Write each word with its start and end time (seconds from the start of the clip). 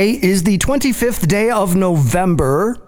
It 0.00 0.24
is 0.24 0.42
the 0.42 0.56
25th 0.56 1.28
day 1.28 1.50
of 1.50 1.76
November. 1.76 2.78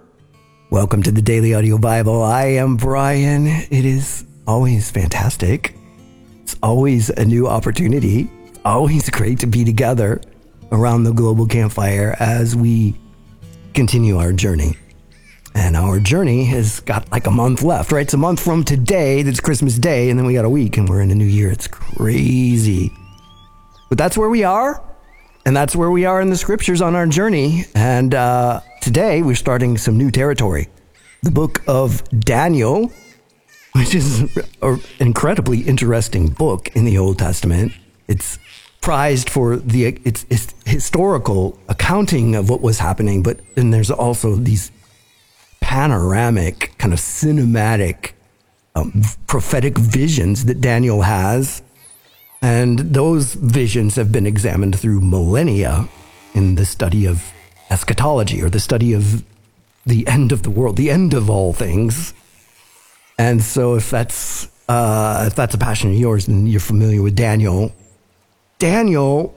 Welcome 0.70 1.02
to 1.02 1.12
the 1.12 1.20
Daily 1.20 1.52
Audio 1.52 1.76
Bible. 1.76 2.22
I 2.22 2.44
am 2.44 2.78
Brian. 2.78 3.46
It 3.46 3.84
is 3.84 4.24
always 4.46 4.90
fantastic. 4.90 5.76
It's 6.40 6.56
always 6.62 7.10
a 7.10 7.26
new 7.26 7.46
opportunity. 7.46 8.30
Always 8.64 9.10
great 9.10 9.38
to 9.40 9.46
be 9.46 9.62
together 9.62 10.22
around 10.70 11.04
the 11.04 11.12
global 11.12 11.46
campfire 11.46 12.16
as 12.18 12.56
we 12.56 12.98
continue 13.74 14.16
our 14.16 14.32
journey. 14.32 14.78
And 15.54 15.76
our 15.76 16.00
journey 16.00 16.46
has 16.46 16.80
got 16.80 17.12
like 17.12 17.26
a 17.26 17.30
month 17.30 17.62
left, 17.62 17.92
right? 17.92 18.06
It's 18.06 18.14
a 18.14 18.16
month 18.16 18.42
from 18.42 18.64
today, 18.64 19.20
that's 19.20 19.38
Christmas 19.38 19.78
Day, 19.78 20.08
and 20.08 20.18
then 20.18 20.24
we 20.24 20.32
got 20.32 20.46
a 20.46 20.48
week 20.48 20.78
and 20.78 20.88
we're 20.88 21.02
in 21.02 21.10
a 21.10 21.14
new 21.14 21.26
year. 21.26 21.50
It's 21.50 21.68
crazy. 21.68 22.90
But 23.90 23.98
that's 23.98 24.16
where 24.16 24.30
we 24.30 24.44
are. 24.44 24.82
And 25.44 25.56
that's 25.56 25.74
where 25.74 25.90
we 25.90 26.04
are 26.04 26.20
in 26.20 26.30
the 26.30 26.36
scriptures 26.36 26.80
on 26.80 26.94
our 26.94 27.06
journey. 27.06 27.64
And 27.74 28.14
uh, 28.14 28.60
today 28.80 29.22
we're 29.22 29.34
starting 29.34 29.76
some 29.76 29.96
new 29.98 30.10
territory. 30.10 30.68
The 31.22 31.32
book 31.32 31.62
of 31.66 32.08
Daniel, 32.20 32.92
which 33.72 33.94
is 33.94 34.36
an 34.62 34.80
incredibly 35.00 35.60
interesting 35.62 36.28
book 36.28 36.68
in 36.76 36.84
the 36.84 36.98
Old 36.98 37.18
Testament. 37.18 37.72
It's 38.06 38.38
prized 38.80 39.30
for 39.30 39.56
the 39.56 39.86
its, 40.04 40.26
its 40.28 40.54
historical 40.66 41.58
accounting 41.68 42.34
of 42.34 42.50
what 42.50 42.60
was 42.60 42.78
happening, 42.80 43.22
but 43.22 43.40
then 43.54 43.70
there's 43.70 43.90
also 43.90 44.34
these 44.34 44.70
panoramic, 45.60 46.76
kind 46.78 46.92
of 46.92 46.98
cinematic, 46.98 48.12
um, 48.74 49.02
prophetic 49.26 49.78
visions 49.78 50.44
that 50.46 50.60
Daniel 50.60 51.02
has 51.02 51.62
and 52.42 52.80
those 52.80 53.34
visions 53.34 53.94
have 53.94 54.10
been 54.10 54.26
examined 54.26 54.78
through 54.78 55.00
millennia 55.00 55.88
in 56.34 56.56
the 56.56 56.66
study 56.66 57.06
of 57.06 57.32
eschatology 57.70 58.42
or 58.42 58.50
the 58.50 58.60
study 58.60 58.92
of 58.92 59.24
the 59.86 60.06
end 60.08 60.32
of 60.32 60.42
the 60.42 60.50
world, 60.50 60.76
the 60.76 60.90
end 60.90 61.14
of 61.14 61.30
all 61.30 61.52
things. 61.52 62.12
And 63.16 63.42
so, 63.42 63.76
if 63.76 63.90
that's 63.90 64.50
uh, 64.68 65.24
if 65.28 65.36
that's 65.36 65.54
a 65.54 65.58
passion 65.58 65.90
of 65.90 65.96
yours, 65.96 66.26
and 66.26 66.48
you're 66.48 66.60
familiar 66.60 67.02
with 67.02 67.14
Daniel, 67.14 67.72
Daniel, 68.58 69.34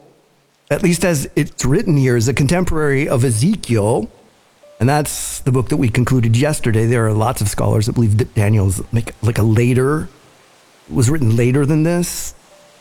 at 0.71 0.81
least 0.81 1.05
as 1.05 1.29
it's 1.35 1.63
written 1.65 1.97
here, 1.97 2.15
is 2.15 2.27
a 2.27 2.33
contemporary 2.33 3.07
of 3.07 3.23
Ezekiel, 3.23 4.09
and 4.79 4.89
that's 4.89 5.41
the 5.41 5.51
book 5.51 5.69
that 5.69 5.77
we 5.77 5.89
concluded 5.89 6.35
yesterday. 6.35 6.85
There 6.85 7.05
are 7.05 7.13
lots 7.13 7.41
of 7.41 7.49
scholars 7.49 7.85
that 7.85 7.93
believe 7.93 8.17
that 8.17 8.33
Daniel's 8.33 8.81
like 8.91 9.13
like 9.21 9.37
a 9.37 9.43
later 9.43 10.09
was 10.89 11.09
written 11.09 11.35
later 11.35 11.65
than 11.65 11.83
this. 11.83 12.33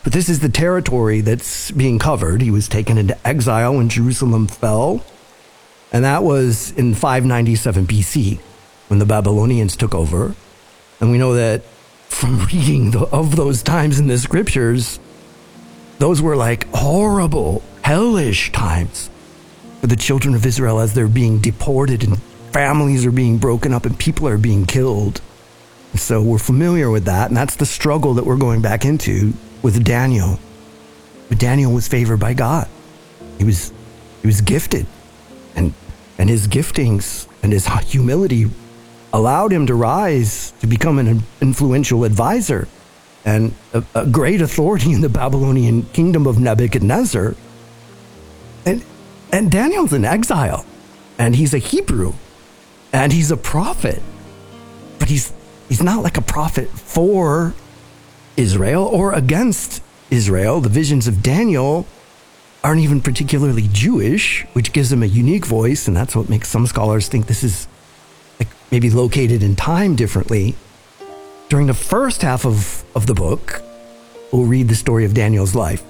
But 0.04 0.12
this 0.12 0.28
is 0.28 0.40
the 0.40 0.50
territory 0.50 1.22
that's 1.22 1.70
being 1.70 1.98
covered. 1.98 2.42
He 2.42 2.50
was 2.50 2.68
taken 2.68 2.98
into 2.98 3.16
exile 3.26 3.74
when 3.74 3.88
Jerusalem 3.88 4.46
fell. 4.46 5.02
And 5.92 6.04
that 6.04 6.22
was 6.22 6.72
in 6.72 6.94
597 6.94 7.86
BC 7.86 8.38
when 8.88 8.98
the 8.98 9.06
Babylonians 9.06 9.76
took 9.76 9.94
over. 9.94 10.34
And 11.00 11.10
we 11.10 11.16
know 11.16 11.34
that 11.34 11.62
from 12.08 12.44
reading 12.52 12.90
the, 12.90 13.06
of 13.06 13.36
those 13.36 13.62
times 13.62 13.98
in 13.98 14.06
the 14.06 14.18
scriptures, 14.18 15.00
those 15.98 16.20
were 16.20 16.36
like 16.36 16.68
horrible, 16.74 17.62
hellish 17.82 18.52
times 18.52 19.08
for 19.80 19.86
the 19.86 19.96
children 19.96 20.34
of 20.34 20.44
Israel 20.44 20.80
as 20.80 20.92
they're 20.92 21.08
being 21.08 21.38
deported 21.38 22.04
and 22.04 22.20
families 22.52 23.06
are 23.06 23.10
being 23.10 23.38
broken 23.38 23.72
up 23.72 23.86
and 23.86 23.98
people 23.98 24.28
are 24.28 24.38
being 24.38 24.66
killed. 24.66 25.22
So 25.94 26.22
we're 26.22 26.38
familiar 26.38 26.90
with 26.90 27.06
that. 27.06 27.28
And 27.28 27.36
that's 27.36 27.56
the 27.56 27.66
struggle 27.66 28.14
that 28.14 28.26
we're 28.26 28.36
going 28.36 28.60
back 28.60 28.84
into 28.84 29.32
with 29.64 29.82
Daniel. 29.82 30.38
But 31.28 31.38
Daniel 31.38 31.72
was 31.72 31.88
favored 31.88 32.20
by 32.20 32.34
God. 32.34 32.68
He 33.38 33.44
was 33.44 33.72
he 34.20 34.28
was 34.28 34.40
gifted. 34.42 34.86
And 35.56 35.72
and 36.18 36.28
his 36.28 36.46
giftings 36.46 37.26
and 37.42 37.52
his 37.52 37.66
humility 37.90 38.48
allowed 39.12 39.52
him 39.52 39.66
to 39.66 39.74
rise 39.74 40.52
to 40.60 40.66
become 40.66 40.98
an 40.98 41.22
influential 41.40 42.04
advisor 42.04 42.68
and 43.24 43.54
a, 43.72 43.82
a 43.94 44.06
great 44.06 44.42
authority 44.42 44.92
in 44.92 45.00
the 45.00 45.08
Babylonian 45.08 45.84
kingdom 45.94 46.26
of 46.26 46.38
Nebuchadnezzar. 46.38 47.34
And 48.66 48.84
and 49.32 49.50
Daniel's 49.50 49.94
in 49.94 50.04
exile 50.04 50.66
and 51.18 51.34
he's 51.34 51.54
a 51.54 51.58
Hebrew 51.58 52.12
and 52.92 53.12
he's 53.12 53.30
a 53.30 53.36
prophet. 53.38 54.02
But 54.98 55.08
he's 55.08 55.32
he's 55.70 55.82
not 55.82 56.02
like 56.02 56.18
a 56.18 56.22
prophet 56.22 56.68
for 56.68 57.54
Israel 58.36 58.84
or 58.84 59.12
against 59.12 59.82
Israel. 60.10 60.60
The 60.60 60.68
visions 60.68 61.06
of 61.06 61.22
Daniel 61.22 61.86
aren't 62.62 62.80
even 62.80 63.00
particularly 63.00 63.68
Jewish, 63.72 64.44
which 64.54 64.72
gives 64.72 64.90
him 64.90 65.02
a 65.02 65.06
unique 65.06 65.44
voice, 65.44 65.86
and 65.86 65.96
that's 65.96 66.16
what 66.16 66.28
makes 66.28 66.48
some 66.48 66.66
scholars 66.66 67.08
think 67.08 67.26
this 67.26 67.44
is 67.44 67.68
like 68.38 68.48
maybe 68.70 68.90
located 68.90 69.42
in 69.42 69.54
time 69.54 69.96
differently. 69.96 70.54
During 71.50 71.66
the 71.66 71.74
first 71.74 72.22
half 72.22 72.46
of, 72.46 72.84
of 72.94 73.06
the 73.06 73.14
book, 73.14 73.62
we'll 74.32 74.46
read 74.46 74.68
the 74.68 74.74
story 74.74 75.04
of 75.04 75.12
Daniel's 75.12 75.54
life. 75.54 75.82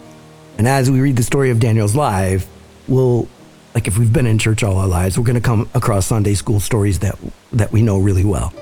And 0.59 0.67
as 0.67 0.91
we 0.91 1.01
read 1.01 1.17
the 1.17 1.23
story 1.23 1.51
of 1.51 1.61
Daniel's 1.61 1.95
life, 1.95 2.47
we'll 2.89 3.29
like 3.75 3.89
if 3.89 3.99
we've 3.99 4.13
been 4.13 4.27
in 4.27 4.39
church 4.39 4.63
all 4.63 4.77
our 4.77 4.87
lives, 4.87 5.19
we're 5.19 5.25
going 5.25 5.35
to 5.35 5.41
come 5.41 5.69
across 5.75 6.07
Sunday 6.07 6.35
school 6.35 6.61
stories 6.61 7.01
that 7.01 7.19
that 7.53 7.73
we 7.73 7.83
know 7.83 7.99
really 7.99 8.25
well. 8.25 8.53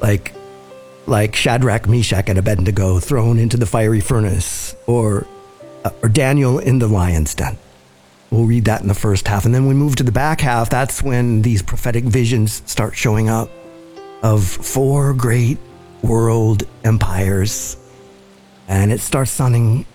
Like 0.00 0.34
like 1.08 1.34
Shadrach, 1.34 1.88
Meshach, 1.88 2.28
and 2.28 2.38
Abednego 2.38 2.98
thrown 2.98 3.38
into 3.38 3.56
the 3.56 3.66
fiery 3.66 4.00
furnace, 4.00 4.76
or, 4.86 5.26
uh, 5.84 5.90
or 6.02 6.08
Daniel 6.08 6.58
in 6.58 6.78
the 6.78 6.88
lion's 6.88 7.34
den. 7.34 7.56
We'll 8.30 8.44
read 8.44 8.66
that 8.66 8.82
in 8.82 8.88
the 8.88 8.94
first 8.94 9.26
half. 9.26 9.46
And 9.46 9.54
then 9.54 9.66
we 9.66 9.74
move 9.74 9.96
to 9.96 10.02
the 10.02 10.12
back 10.12 10.40
half. 10.40 10.68
That's 10.68 11.02
when 11.02 11.42
these 11.42 11.62
prophetic 11.62 12.04
visions 12.04 12.62
start 12.66 12.94
showing 12.94 13.30
up 13.30 13.50
of 14.22 14.44
four 14.44 15.14
great 15.14 15.58
world 16.02 16.64
empires. 16.84 17.76
And 18.68 18.92
it 18.92 19.00
starts 19.00 19.30
sounding 19.30 19.86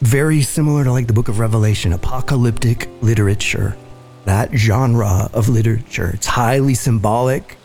very 0.00 0.42
similar 0.42 0.84
to 0.84 0.92
like 0.92 1.06
the 1.06 1.12
book 1.12 1.28
of 1.28 1.38
Revelation, 1.38 1.92
apocalyptic 1.92 2.88
literature, 3.00 3.76
that 4.24 4.52
genre 4.52 5.30
of 5.32 5.48
literature. 5.48 6.10
It's 6.14 6.26
highly 6.26 6.74
symbolic, 6.74 7.56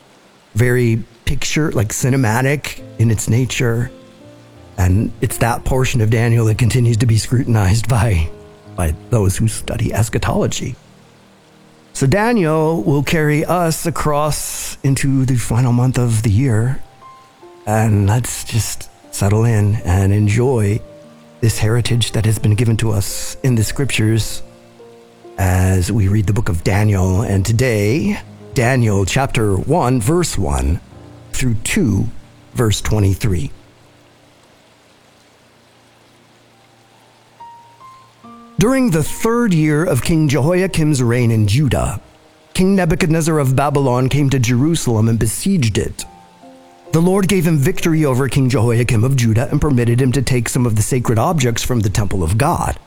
very 0.53 1.03
picture, 1.31 1.71
like 1.71 1.93
cinematic 1.93 2.83
in 2.99 3.09
its 3.09 3.29
nature. 3.29 3.89
And 4.77 5.13
it's 5.21 5.37
that 5.37 5.63
portion 5.63 6.01
of 6.01 6.09
Daniel 6.09 6.45
that 6.47 6.57
continues 6.57 6.97
to 6.97 7.05
be 7.05 7.17
scrutinized 7.17 7.87
by, 7.87 8.29
by 8.75 8.93
those 9.11 9.37
who 9.37 9.47
study 9.47 9.93
eschatology. 9.93 10.75
So 11.93 12.05
Daniel 12.05 12.83
will 12.83 13.01
carry 13.01 13.45
us 13.45 13.85
across 13.85 14.77
into 14.83 15.23
the 15.23 15.37
final 15.37 15.71
month 15.71 15.97
of 15.97 16.23
the 16.23 16.29
year. 16.29 16.83
And 17.65 18.07
let's 18.07 18.43
just 18.43 18.89
settle 19.15 19.45
in 19.45 19.75
and 19.85 20.11
enjoy 20.11 20.81
this 21.39 21.59
heritage 21.59 22.11
that 22.11 22.25
has 22.25 22.39
been 22.39 22.55
given 22.55 22.75
to 22.83 22.91
us 22.91 23.37
in 23.41 23.55
the 23.55 23.63
scriptures 23.63 24.43
as 25.37 25.93
we 25.93 26.09
read 26.09 26.27
the 26.27 26.33
book 26.33 26.49
of 26.49 26.65
Daniel. 26.65 27.21
And 27.21 27.45
today, 27.45 28.19
Daniel 28.53 29.05
chapter 29.05 29.55
1, 29.55 30.01
verse 30.01 30.37
1 30.37 30.81
through 31.31 31.55
2, 31.63 32.07
verse 32.53 32.81
23. 32.81 33.51
During 38.59 38.91
the 38.91 39.03
third 39.03 39.53
year 39.53 39.83
of 39.83 40.03
King 40.03 40.27
Jehoiakim's 40.27 41.01
reign 41.01 41.31
in 41.31 41.47
Judah, 41.47 41.99
King 42.53 42.75
Nebuchadnezzar 42.75 43.39
of 43.39 43.55
Babylon 43.55 44.07
came 44.07 44.29
to 44.29 44.37
Jerusalem 44.37 45.09
and 45.09 45.17
besieged 45.17 45.79
it. 45.79 46.05
The 46.91 47.01
Lord 47.01 47.27
gave 47.27 47.47
him 47.47 47.57
victory 47.57 48.05
over 48.05 48.27
King 48.27 48.49
Jehoiakim 48.49 49.03
of 49.03 49.15
Judah 49.15 49.49
and 49.49 49.59
permitted 49.59 49.99
him 49.99 50.11
to 50.11 50.21
take 50.21 50.47
some 50.47 50.65
of 50.65 50.75
the 50.75 50.81
sacred 50.81 51.17
objects 51.17 51.63
from 51.63 51.79
the 51.79 51.89
temple 51.89 52.21
of 52.21 52.37
God. 52.37 52.77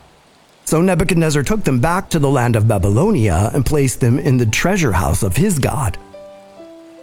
So 0.65 0.81
Nebuchadnezzar 0.81 1.43
took 1.43 1.65
them 1.65 1.81
back 1.81 2.09
to 2.11 2.19
the 2.19 2.31
land 2.31 2.55
of 2.55 2.69
Babylonia 2.69 3.51
and 3.53 3.67
placed 3.67 4.01
them 4.01 4.19
in 4.19 4.37
the 4.37 4.47
treasure 4.47 4.93
house 4.93 5.23
of 5.23 5.37
his 5.37 5.59
God. 5.59 5.99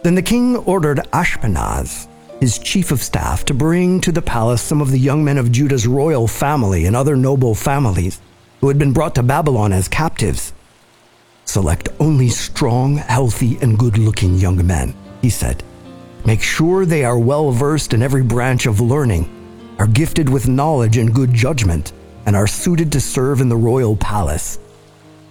Then 0.02 0.16
the 0.16 0.22
king 0.22 0.56
ordered 0.56 0.98
Ashpenaz, 1.12 2.08
his 2.40 2.58
chief 2.58 2.90
of 2.90 3.00
staff, 3.00 3.44
to 3.44 3.54
bring 3.54 4.00
to 4.00 4.10
the 4.10 4.20
palace 4.20 4.60
some 4.60 4.80
of 4.80 4.90
the 4.90 4.98
young 4.98 5.22
men 5.22 5.38
of 5.38 5.52
Judah's 5.52 5.86
royal 5.86 6.26
family 6.26 6.86
and 6.86 6.96
other 6.96 7.14
noble 7.14 7.54
families 7.54 8.20
who 8.60 8.66
had 8.66 8.78
been 8.78 8.92
brought 8.92 9.14
to 9.14 9.22
Babylon 9.22 9.72
as 9.72 9.86
captives. 9.86 10.52
Select 11.44 11.88
only 12.00 12.28
strong, 12.30 12.96
healthy, 12.96 13.58
and 13.62 13.78
good 13.78 13.96
looking 13.96 14.34
young 14.34 14.66
men, 14.66 14.92
he 15.20 15.30
said. 15.30 15.62
Make 16.26 16.42
sure 16.42 16.84
they 16.84 17.04
are 17.04 17.18
well 17.18 17.52
versed 17.52 17.94
in 17.94 18.02
every 18.02 18.24
branch 18.24 18.66
of 18.66 18.80
learning, 18.80 19.30
are 19.78 19.86
gifted 19.86 20.28
with 20.28 20.48
knowledge 20.48 20.96
and 20.96 21.14
good 21.14 21.32
judgment, 21.32 21.92
and 22.26 22.34
are 22.34 22.48
suited 22.48 22.90
to 22.90 23.00
serve 23.00 23.40
in 23.40 23.48
the 23.48 23.56
royal 23.56 23.96
palace. 23.96 24.58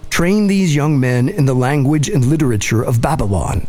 Train 0.08 0.46
these 0.46 0.74
young 0.74 0.98
men 0.98 1.28
in 1.28 1.44
the 1.44 1.54
language 1.54 2.08
and 2.08 2.24
literature 2.24 2.82
of 2.82 3.02
Babylon 3.02 3.66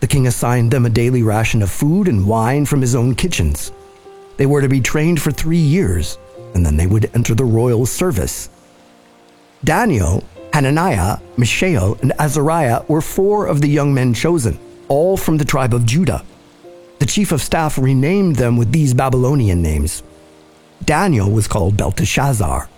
the 0.00 0.06
king 0.06 0.26
assigned 0.26 0.70
them 0.70 0.86
a 0.86 0.90
daily 0.90 1.22
ration 1.22 1.62
of 1.62 1.70
food 1.70 2.08
and 2.08 2.26
wine 2.26 2.66
from 2.66 2.80
his 2.80 2.94
own 2.94 3.14
kitchens. 3.14 3.72
They 4.36 4.46
were 4.46 4.60
to 4.60 4.68
be 4.68 4.80
trained 4.80 5.20
for 5.20 5.30
three 5.30 5.56
years, 5.56 6.18
and 6.54 6.64
then 6.64 6.76
they 6.76 6.86
would 6.86 7.10
enter 7.14 7.34
the 7.34 7.44
royal 7.44 7.86
service. 7.86 8.50
Daniel 9.64 10.22
Hananiah, 10.56 11.18
Mishael, 11.36 11.98
and 12.00 12.14
Azariah 12.18 12.82
were 12.88 13.02
four 13.02 13.46
of 13.46 13.60
the 13.60 13.68
young 13.68 13.92
men 13.92 14.14
chosen, 14.14 14.58
all 14.88 15.18
from 15.18 15.36
the 15.36 15.44
tribe 15.44 15.74
of 15.74 15.84
Judah. 15.84 16.24
The 16.98 17.04
chief 17.04 17.30
of 17.30 17.42
staff 17.42 17.76
renamed 17.76 18.36
them 18.36 18.56
with 18.56 18.72
these 18.72 18.94
Babylonian 18.94 19.60
names. 19.60 20.02
Daniel 20.82 21.30
was 21.30 21.46
called 21.46 21.76
Belteshazzar. 21.76 22.70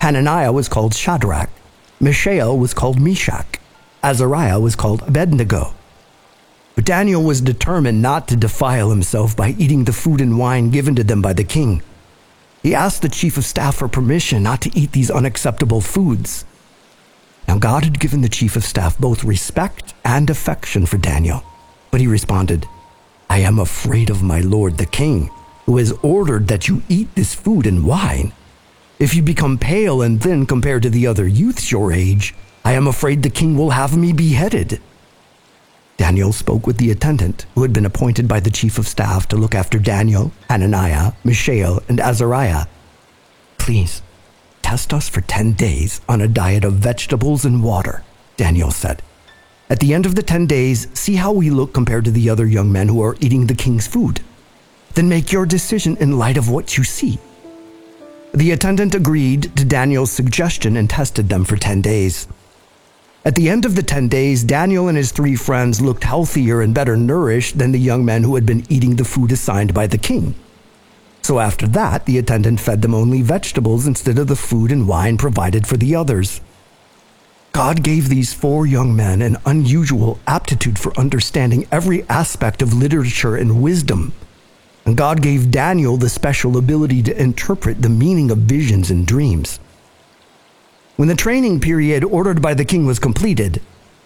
Hananiah 0.00 0.52
was 0.52 0.68
called 0.68 0.94
Shadrach. 0.94 1.50
Mishael 1.98 2.56
was 2.56 2.72
called 2.72 3.00
Meshach. 3.00 3.58
Azariah 4.04 4.60
was 4.60 4.76
called 4.76 5.02
Abednego. 5.02 5.74
But 6.74 6.84
Daniel 6.84 7.22
was 7.22 7.40
determined 7.40 8.02
not 8.02 8.26
to 8.28 8.36
defile 8.36 8.90
himself 8.90 9.36
by 9.36 9.54
eating 9.58 9.84
the 9.84 9.92
food 9.92 10.20
and 10.20 10.38
wine 10.38 10.70
given 10.70 10.94
to 10.96 11.04
them 11.04 11.22
by 11.22 11.32
the 11.32 11.44
king. 11.44 11.82
He 12.62 12.74
asked 12.74 13.02
the 13.02 13.08
chief 13.08 13.36
of 13.36 13.44
staff 13.44 13.76
for 13.76 13.88
permission 13.88 14.42
not 14.42 14.60
to 14.62 14.76
eat 14.78 14.92
these 14.92 15.10
unacceptable 15.10 15.80
foods. 15.80 16.44
Now, 17.46 17.58
God 17.58 17.84
had 17.84 18.00
given 18.00 18.22
the 18.22 18.28
chief 18.28 18.56
of 18.56 18.64
staff 18.64 18.98
both 18.98 19.22
respect 19.22 19.94
and 20.04 20.30
affection 20.30 20.86
for 20.86 20.96
Daniel, 20.96 21.44
but 21.90 22.00
he 22.00 22.06
responded, 22.06 22.66
I 23.28 23.38
am 23.40 23.58
afraid 23.58 24.10
of 24.10 24.22
my 24.22 24.40
lord 24.40 24.78
the 24.78 24.86
king, 24.86 25.30
who 25.66 25.76
has 25.76 25.92
ordered 26.02 26.48
that 26.48 26.68
you 26.68 26.82
eat 26.88 27.14
this 27.14 27.34
food 27.34 27.66
and 27.66 27.84
wine. 27.84 28.32
If 28.98 29.14
you 29.14 29.22
become 29.22 29.58
pale 29.58 30.02
and 30.02 30.22
thin 30.22 30.46
compared 30.46 30.82
to 30.84 30.90
the 30.90 31.06
other 31.06 31.26
youths 31.26 31.70
your 31.70 31.92
age, 31.92 32.34
I 32.64 32.72
am 32.72 32.86
afraid 32.86 33.22
the 33.22 33.30
king 33.30 33.56
will 33.56 33.70
have 33.70 33.96
me 33.96 34.12
beheaded. 34.12 34.80
Daniel 35.96 36.32
spoke 36.32 36.66
with 36.66 36.78
the 36.78 36.90
attendant 36.90 37.46
who 37.54 37.62
had 37.62 37.72
been 37.72 37.86
appointed 37.86 38.26
by 38.26 38.40
the 38.40 38.50
chief 38.50 38.78
of 38.78 38.88
staff 38.88 39.28
to 39.28 39.36
look 39.36 39.54
after 39.54 39.78
Daniel, 39.78 40.32
Hananiah, 40.48 41.12
Mishael, 41.22 41.82
and 41.88 42.00
Azariah. 42.00 42.66
Please, 43.58 44.02
test 44.62 44.92
us 44.92 45.08
for 45.08 45.20
10 45.20 45.52
days 45.52 46.00
on 46.08 46.20
a 46.20 46.28
diet 46.28 46.64
of 46.64 46.74
vegetables 46.74 47.44
and 47.44 47.62
water, 47.62 48.02
Daniel 48.36 48.70
said. 48.70 49.02
At 49.70 49.80
the 49.80 49.94
end 49.94 50.04
of 50.04 50.14
the 50.14 50.22
10 50.22 50.46
days, 50.46 50.88
see 50.94 51.14
how 51.14 51.32
we 51.32 51.48
look 51.48 51.72
compared 51.72 52.04
to 52.04 52.10
the 52.10 52.28
other 52.28 52.46
young 52.46 52.70
men 52.70 52.88
who 52.88 53.02
are 53.02 53.16
eating 53.20 53.46
the 53.46 53.54
king's 53.54 53.86
food. 53.86 54.20
Then 54.94 55.08
make 55.08 55.32
your 55.32 55.46
decision 55.46 55.96
in 55.98 56.18
light 56.18 56.36
of 56.36 56.50
what 56.50 56.76
you 56.76 56.84
see. 56.84 57.18
The 58.34 58.50
attendant 58.50 58.94
agreed 58.94 59.56
to 59.56 59.64
Daniel's 59.64 60.10
suggestion 60.10 60.76
and 60.76 60.90
tested 60.90 61.28
them 61.28 61.44
for 61.44 61.56
10 61.56 61.82
days. 61.82 62.26
At 63.26 63.36
the 63.36 63.48
end 63.48 63.64
of 63.64 63.74
the 63.74 63.82
10 63.82 64.08
days, 64.08 64.44
Daniel 64.44 64.86
and 64.86 64.98
his 64.98 65.10
three 65.10 65.34
friends 65.34 65.80
looked 65.80 66.04
healthier 66.04 66.60
and 66.60 66.74
better 66.74 66.94
nourished 66.94 67.56
than 67.56 67.72
the 67.72 67.78
young 67.78 68.04
men 68.04 68.22
who 68.22 68.34
had 68.34 68.44
been 68.44 68.66
eating 68.68 68.96
the 68.96 69.04
food 69.04 69.32
assigned 69.32 69.72
by 69.72 69.86
the 69.86 69.96
king. 69.96 70.34
So 71.22 71.38
after 71.38 71.66
that, 71.68 72.04
the 72.04 72.18
attendant 72.18 72.60
fed 72.60 72.82
them 72.82 72.94
only 72.94 73.22
vegetables 73.22 73.86
instead 73.86 74.18
of 74.18 74.26
the 74.28 74.36
food 74.36 74.70
and 74.70 74.86
wine 74.86 75.16
provided 75.16 75.66
for 75.66 75.78
the 75.78 75.96
others. 75.96 76.42
God 77.52 77.82
gave 77.82 78.10
these 78.10 78.34
four 78.34 78.66
young 78.66 78.94
men 78.94 79.22
an 79.22 79.38
unusual 79.46 80.18
aptitude 80.26 80.78
for 80.78 80.92
understanding 80.98 81.66
every 81.72 82.02
aspect 82.10 82.60
of 82.60 82.74
literature 82.74 83.36
and 83.36 83.62
wisdom. 83.62 84.12
And 84.84 84.98
God 84.98 85.22
gave 85.22 85.50
Daniel 85.50 85.96
the 85.96 86.10
special 86.10 86.58
ability 86.58 87.02
to 87.04 87.18
interpret 87.18 87.80
the 87.80 87.88
meaning 87.88 88.30
of 88.30 88.38
visions 88.38 88.90
and 88.90 89.06
dreams. 89.06 89.60
When 90.96 91.08
the 91.08 91.16
training 91.16 91.58
period 91.58 92.04
ordered 92.04 92.40
by 92.40 92.54
the 92.54 92.64
king 92.64 92.86
was 92.86 93.00
completed, 93.00 93.60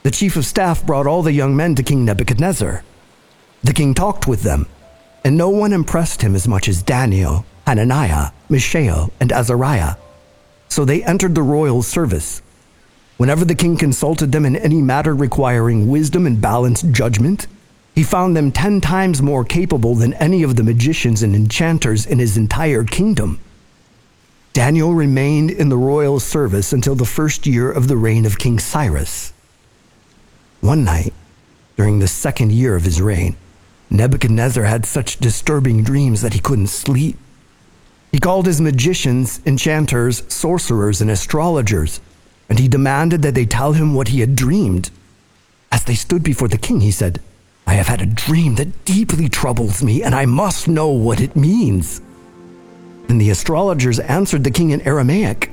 the 0.05 0.11
chief 0.11 0.37
of 0.37 0.46
staff 0.46 0.87
brought 0.87 1.06
all 1.06 1.23
the 1.23 1.32
young 1.32 1.55
men 1.55 1.75
to 1.75 1.82
King 1.82 2.06
Nebuchadnezzar. 2.06 2.82
The 3.62 3.75
king 3.75 3.93
talked 3.93 4.26
with 4.26 4.43
them, 4.43 4.67
and 5.23 5.37
no 5.37 5.50
one 5.50 5.75
impressed 5.75 6.23
him 6.23 6.35
as 6.35 6.49
much 6.49 6.67
as 6.67 6.82
Daniel, 6.82 7.44
Hananiah, 7.67 8.31
Mishael, 8.49 9.12
and 9.20 9.31
Azariah. 9.32 9.96
So 10.70 10.87
they 10.87 11.05
entered 11.05 11.35
the 11.35 11.43
royal 11.43 11.82
service. 11.82 12.40
Whenever 13.19 13.44
the 13.44 13.55
king 13.55 13.76
consulted 13.76 14.32
them 14.32 14.46
in 14.46 14.56
any 14.56 14.81
matter 14.81 15.14
requiring 15.14 15.88
wisdom 15.88 16.25
and 16.25 16.40
balanced 16.40 16.90
judgment, 16.93 17.49
he 17.94 18.02
found 18.02 18.35
them 18.35 18.50
ten 18.50 18.81
times 18.81 19.20
more 19.20 19.44
capable 19.44 19.94
than 19.94 20.14
any 20.14 20.43
of 20.43 20.56
the 20.56 20.62
magicians 20.62 21.23
and 21.23 21.35
enchanters 21.35 22.06
in 22.06 22.19
his 22.19 22.38
entire 22.38 22.85
kingdom. 22.85 23.40
Daniel 24.59 24.93
remained 24.93 25.53
in 25.53 25.69
the 25.69 25.77
royal 25.77 26.19
service 26.19 26.73
until 26.73 26.97
the 26.97 27.05
first 27.05 27.47
year 27.47 27.71
of 27.71 27.87
the 27.87 27.97
reign 27.97 28.27
of 28.27 28.41
King 28.41 28.59
Cyrus. 28.59 29.33
One 30.61 30.83
night, 30.83 31.15
during 31.77 32.01
the 32.01 32.09
second 32.09 32.51
year 32.51 32.75
of 32.75 32.83
his 32.83 33.01
reign, 33.01 33.37
Nebuchadnezzar 33.89 34.65
had 34.65 34.85
such 34.85 35.19
disturbing 35.19 35.85
dreams 35.85 36.23
that 36.23 36.33
he 36.33 36.41
couldn't 36.41 36.67
sleep. 36.67 37.17
He 38.11 38.19
called 38.19 38.47
his 38.47 38.61
magicians, 38.61 39.41
enchanters, 39.47 40.25
sorcerers, 40.27 41.01
and 41.01 41.09
astrologers, 41.09 42.01
and 42.49 42.59
he 42.59 42.67
demanded 42.67 43.23
that 43.23 43.37
they 43.37 43.47
tell 43.47 43.75
him 43.75 43.95
what 43.95 44.09
he 44.09 44.19
had 44.19 44.35
dreamed. 44.35 44.91
As 45.71 45.85
they 45.85 45.95
stood 45.95 46.25
before 46.25 46.49
the 46.49 46.59
king, 46.59 46.81
he 46.81 46.91
said, 46.91 47.23
I 47.65 47.75
have 47.75 47.87
had 47.87 48.03
a 48.03 48.07
dream 48.07 48.57
that 48.57 48.85
deeply 48.85 49.29
troubles 49.29 49.85
me, 49.85 50.03
and 50.03 50.17
I 50.17 50.27
must 50.27 50.67
know 50.67 50.89
what 50.89 51.21
it 51.21 51.37
means. 51.37 52.01
And 53.09 53.21
the 53.21 53.31
astrologers 53.31 53.99
answered 54.01 54.45
the 54.45 54.51
king 54.51 54.71
in 54.71 54.81
Aramaic 54.83 55.51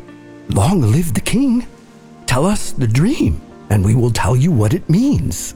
Long 0.50 0.82
live 0.82 1.14
the 1.14 1.22
king! 1.22 1.66
Tell 2.28 2.46
us 2.46 2.72
the 2.72 2.88
dream, 2.88 3.42
and 3.70 3.84
we 3.84 3.96
will 3.96 4.12
tell 4.12 4.36
you 4.36 4.52
what 4.52 4.74
it 4.74 4.90
means. 4.90 5.56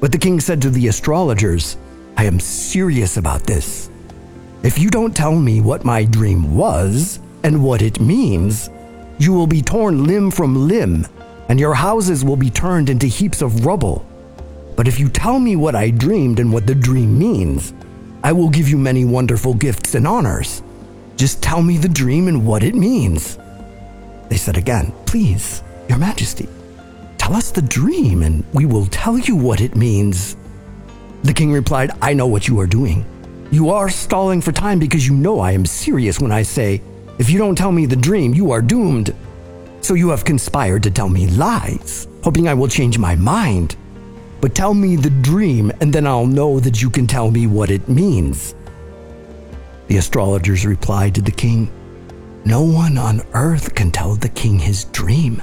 But 0.00 0.12
the 0.12 0.18
king 0.18 0.40
said 0.40 0.62
to 0.62 0.70
the 0.70 0.88
astrologers, 0.88 1.76
I 2.16 2.24
am 2.24 2.40
serious 2.40 3.16
about 3.16 3.44
this. 3.44 3.90
If 4.62 4.78
you 4.78 4.90
don't 4.90 5.14
tell 5.14 5.36
me 5.36 5.60
what 5.60 5.84
my 5.84 6.04
dream 6.04 6.56
was 6.56 7.20
and 7.44 7.62
what 7.62 7.82
it 7.82 8.00
means, 8.00 8.70
you 9.18 9.32
will 9.32 9.46
be 9.46 9.62
torn 9.62 10.04
limb 10.04 10.30
from 10.30 10.68
limb, 10.68 11.06
and 11.48 11.60
your 11.60 11.74
houses 11.74 12.24
will 12.24 12.36
be 12.36 12.50
turned 12.50 12.90
into 12.90 13.06
heaps 13.06 13.42
of 13.42 13.64
rubble. 13.64 14.04
But 14.76 14.88
if 14.88 14.98
you 14.98 15.08
tell 15.08 15.38
me 15.38 15.56
what 15.56 15.74
I 15.74 15.90
dreamed 15.90 16.40
and 16.40 16.52
what 16.52 16.66
the 16.66 16.74
dream 16.74 17.18
means, 17.18 17.72
I 18.22 18.32
will 18.32 18.48
give 18.48 18.68
you 18.68 18.78
many 18.78 19.04
wonderful 19.04 19.54
gifts 19.54 19.94
and 19.94 20.06
honors. 20.06 20.62
Just 21.18 21.42
tell 21.42 21.62
me 21.62 21.78
the 21.78 21.88
dream 21.88 22.28
and 22.28 22.46
what 22.46 22.62
it 22.62 22.76
means. 22.76 23.40
They 24.28 24.36
said 24.36 24.56
again, 24.56 24.92
Please, 25.04 25.64
Your 25.88 25.98
Majesty, 25.98 26.48
tell 27.18 27.34
us 27.34 27.50
the 27.50 27.60
dream 27.60 28.22
and 28.22 28.44
we 28.52 28.66
will 28.66 28.86
tell 28.86 29.18
you 29.18 29.34
what 29.34 29.60
it 29.60 29.74
means. 29.74 30.36
The 31.24 31.34
king 31.34 31.52
replied, 31.52 31.90
I 32.00 32.12
know 32.12 32.28
what 32.28 32.46
you 32.46 32.60
are 32.60 32.68
doing. 32.68 33.04
You 33.50 33.70
are 33.70 33.90
stalling 33.90 34.40
for 34.40 34.52
time 34.52 34.78
because 34.78 35.08
you 35.08 35.12
know 35.12 35.40
I 35.40 35.50
am 35.50 35.66
serious 35.66 36.20
when 36.20 36.30
I 36.30 36.42
say, 36.42 36.80
if 37.18 37.30
you 37.30 37.38
don't 37.38 37.58
tell 37.58 37.72
me 37.72 37.84
the 37.84 37.96
dream, 37.96 38.32
you 38.32 38.52
are 38.52 38.62
doomed. 38.62 39.12
So 39.80 39.94
you 39.94 40.10
have 40.10 40.24
conspired 40.24 40.84
to 40.84 40.90
tell 40.92 41.08
me 41.08 41.26
lies, 41.26 42.06
hoping 42.22 42.46
I 42.46 42.54
will 42.54 42.68
change 42.68 42.96
my 42.96 43.16
mind. 43.16 43.74
But 44.40 44.54
tell 44.54 44.72
me 44.72 44.94
the 44.94 45.10
dream, 45.10 45.72
and 45.80 45.92
then 45.92 46.06
I'll 46.06 46.26
know 46.26 46.60
that 46.60 46.80
you 46.80 46.90
can 46.90 47.08
tell 47.08 47.32
me 47.32 47.48
what 47.48 47.72
it 47.72 47.88
means. 47.88 48.54
The 49.88 49.96
astrologers 49.96 50.66
replied 50.66 51.14
to 51.14 51.22
the 51.22 51.30
king, 51.30 51.70
No 52.44 52.62
one 52.62 52.98
on 52.98 53.22
earth 53.32 53.74
can 53.74 53.90
tell 53.90 54.14
the 54.14 54.28
king 54.28 54.58
his 54.58 54.84
dream. 54.84 55.42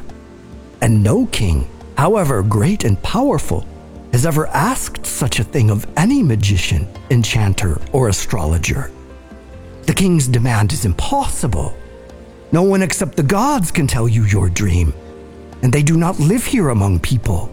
And 0.81 1.03
no 1.03 1.25
king, 1.27 1.67
however 1.97 2.43
great 2.43 2.83
and 2.83 3.01
powerful, 3.01 3.67
has 4.11 4.25
ever 4.25 4.47
asked 4.47 5.05
such 5.05 5.39
a 5.39 5.43
thing 5.43 5.71
of 5.71 5.87
any 5.97 6.21
magician, 6.21 6.87
enchanter, 7.09 7.81
or 7.91 8.07
astrologer. 8.07 8.91
The 9.87 9.93
king's 9.93 10.27
demand 10.27 10.71
is 10.73 10.85
impossible. 10.85 11.75
No 12.51 12.61
one 12.61 12.83
except 12.83 13.17
the 13.17 13.23
gods 13.23 13.71
can 13.71 13.87
tell 13.87 14.07
you 14.07 14.25
your 14.25 14.49
dream, 14.49 14.93
and 15.63 15.73
they 15.73 15.83
do 15.83 15.97
not 15.97 16.19
live 16.19 16.45
here 16.45 16.69
among 16.69 16.99
people. 16.99 17.51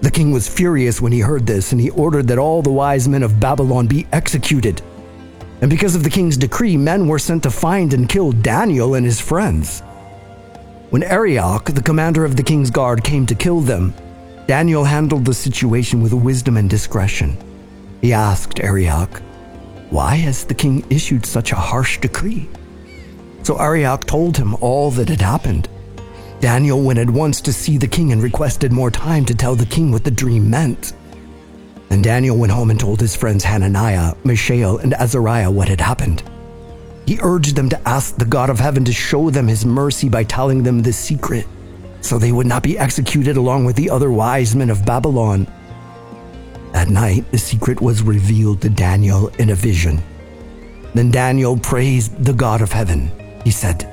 The 0.00 0.10
king 0.10 0.30
was 0.30 0.48
furious 0.48 1.02
when 1.02 1.12
he 1.12 1.20
heard 1.20 1.46
this, 1.46 1.72
and 1.72 1.80
he 1.80 1.90
ordered 1.90 2.28
that 2.28 2.38
all 2.38 2.62
the 2.62 2.72
wise 2.72 3.08
men 3.08 3.22
of 3.22 3.38
Babylon 3.38 3.86
be 3.86 4.06
executed 4.12 4.80
and 5.66 5.70
because 5.72 5.96
of 5.96 6.04
the 6.04 6.10
king's 6.10 6.36
decree, 6.36 6.76
men 6.76 7.08
were 7.08 7.18
sent 7.18 7.42
to 7.42 7.50
find 7.50 7.92
and 7.92 8.08
kill 8.08 8.30
Daniel 8.30 8.94
and 8.94 9.04
his 9.04 9.20
friends. 9.20 9.80
When 10.90 11.02
Arioch, 11.02 11.64
the 11.64 11.82
commander 11.82 12.24
of 12.24 12.36
the 12.36 12.44
king's 12.44 12.70
guard, 12.70 13.02
came 13.02 13.26
to 13.26 13.34
kill 13.34 13.60
them, 13.62 13.92
Daniel 14.46 14.84
handled 14.84 15.24
the 15.24 15.34
situation 15.34 16.04
with 16.04 16.12
wisdom 16.12 16.56
and 16.56 16.70
discretion. 16.70 17.36
He 18.00 18.12
asked 18.12 18.60
Arioch, 18.60 19.20
Why 19.90 20.14
has 20.14 20.44
the 20.44 20.54
king 20.54 20.84
issued 20.88 21.26
such 21.26 21.50
a 21.50 21.56
harsh 21.56 21.98
decree? 21.98 22.48
So 23.42 23.58
Arioch 23.58 24.06
told 24.06 24.36
him 24.36 24.54
all 24.60 24.92
that 24.92 25.08
had 25.08 25.20
happened. 25.20 25.68
Daniel 26.38 26.80
went 26.80 27.00
at 27.00 27.10
once 27.10 27.40
to 27.40 27.52
see 27.52 27.76
the 27.76 27.88
king 27.88 28.12
and 28.12 28.22
requested 28.22 28.70
more 28.70 28.92
time 28.92 29.24
to 29.24 29.34
tell 29.34 29.56
the 29.56 29.66
king 29.66 29.90
what 29.90 30.04
the 30.04 30.12
dream 30.12 30.48
meant. 30.48 30.92
Then 31.88 32.02
Daniel 32.02 32.36
went 32.36 32.52
home 32.52 32.70
and 32.70 32.78
told 32.78 33.00
his 33.00 33.16
friends 33.16 33.44
Hananiah, 33.44 34.14
Mishael, 34.24 34.78
and 34.78 34.94
Azariah 34.94 35.50
what 35.50 35.68
had 35.68 35.80
happened. 35.80 36.22
He 37.06 37.18
urged 37.22 37.54
them 37.54 37.68
to 37.68 37.88
ask 37.88 38.16
the 38.16 38.24
God 38.24 38.50
of 38.50 38.58
heaven 38.58 38.84
to 38.84 38.92
show 38.92 39.30
them 39.30 39.46
his 39.46 39.64
mercy 39.64 40.08
by 40.08 40.24
telling 40.24 40.62
them 40.62 40.82
the 40.82 40.92
secret, 40.92 41.46
so 42.00 42.18
they 42.18 42.32
would 42.32 42.46
not 42.46 42.64
be 42.64 42.78
executed 42.78 43.36
along 43.36 43.64
with 43.64 43.76
the 43.76 43.90
other 43.90 44.10
wise 44.10 44.56
men 44.56 44.70
of 44.70 44.84
Babylon. 44.84 45.46
That 46.72 46.88
night, 46.88 47.30
the 47.30 47.38
secret 47.38 47.80
was 47.80 48.02
revealed 48.02 48.60
to 48.62 48.68
Daniel 48.68 49.28
in 49.38 49.50
a 49.50 49.54
vision. 49.54 50.02
Then 50.94 51.10
Daniel 51.10 51.56
praised 51.56 52.24
the 52.24 52.32
God 52.32 52.60
of 52.60 52.72
heaven. 52.72 53.10
He 53.44 53.50
said, 53.50 53.92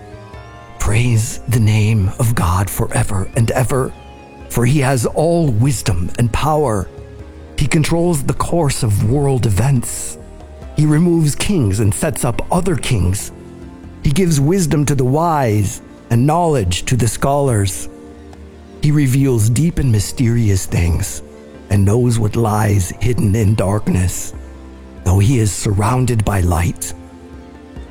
Praise 0.80 1.40
the 1.48 1.60
name 1.60 2.10
of 2.20 2.34
God 2.34 2.70
forever 2.70 3.30
and 3.36 3.52
ever, 3.52 3.94
for 4.50 4.66
he 4.66 4.80
has 4.80 5.06
all 5.06 5.50
wisdom 5.52 6.10
and 6.18 6.34
power. 6.34 6.90
He 7.64 7.70
controls 7.70 8.22
the 8.22 8.34
course 8.34 8.84
of 8.84 9.10
world 9.10 9.46
events. 9.46 10.18
He 10.76 10.86
removes 10.86 11.34
kings 11.34 11.80
and 11.80 11.94
sets 11.94 12.26
up 12.26 12.46
other 12.52 12.76
kings. 12.76 13.32
He 14.04 14.12
gives 14.12 14.38
wisdom 14.38 14.86
to 14.88 14.96
the 14.96 15.06
wise 15.06 15.82
and 16.10 16.28
knowledge 16.28 16.84
to 16.84 16.98
the 16.98 17.08
scholars. 17.08 17.88
He 18.82 18.92
reveals 18.92 19.50
deep 19.50 19.80
and 19.80 19.90
mysterious 19.90 20.66
things 20.66 21.24
and 21.70 21.86
knows 21.86 22.20
what 22.20 22.36
lies 22.36 22.90
hidden 23.00 23.34
in 23.34 23.56
darkness, 23.56 24.34
though 25.06 25.20
he 25.20 25.40
is 25.40 25.54
surrounded 25.54 26.26
by 26.26 26.42
light. 26.42 26.94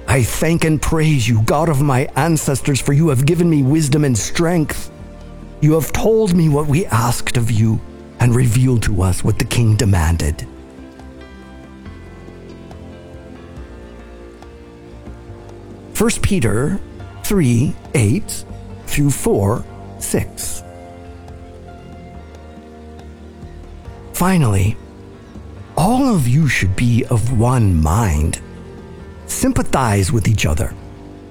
I 0.07 0.23
thank 0.23 0.65
and 0.65 0.83
praise 0.83 1.27
you, 1.27 1.41
God 1.45 1.71
of 1.71 1.81
my 1.81 2.11
ancestors, 2.15 2.79
for 2.79 2.93
you 2.93 3.09
have 3.09 3.25
given 3.25 3.49
me 3.49 3.63
wisdom 3.63 4.05
and 4.05 4.19
strength. 4.19 4.91
You 5.63 5.73
have 5.73 5.93
told 5.93 6.35
me 6.35 6.51
what 6.51 6.67
we 6.67 6.85
asked 6.85 7.39
of 7.39 7.51
you 7.51 7.81
and 8.23 8.37
revealed 8.37 8.81
to 8.85 9.03
us 9.03 9.25
what 9.25 9.37
the 9.37 9.45
king 9.45 9.75
demanded. 9.75 10.47
First 15.93 16.23
Peter 16.23 16.81
3 17.25 17.75
8 17.95 18.45
through 18.87 19.11
4 19.11 19.65
6. 19.99 20.63
Finally, 24.13 24.77
all 25.77 26.15
of 26.15 26.29
you 26.29 26.47
should 26.47 26.77
be 26.77 27.05
of 27.07 27.37
one 27.37 27.75
mind. 27.83 28.41
Sympathize 29.27 30.13
with 30.13 30.29
each 30.29 30.47
other. 30.47 30.73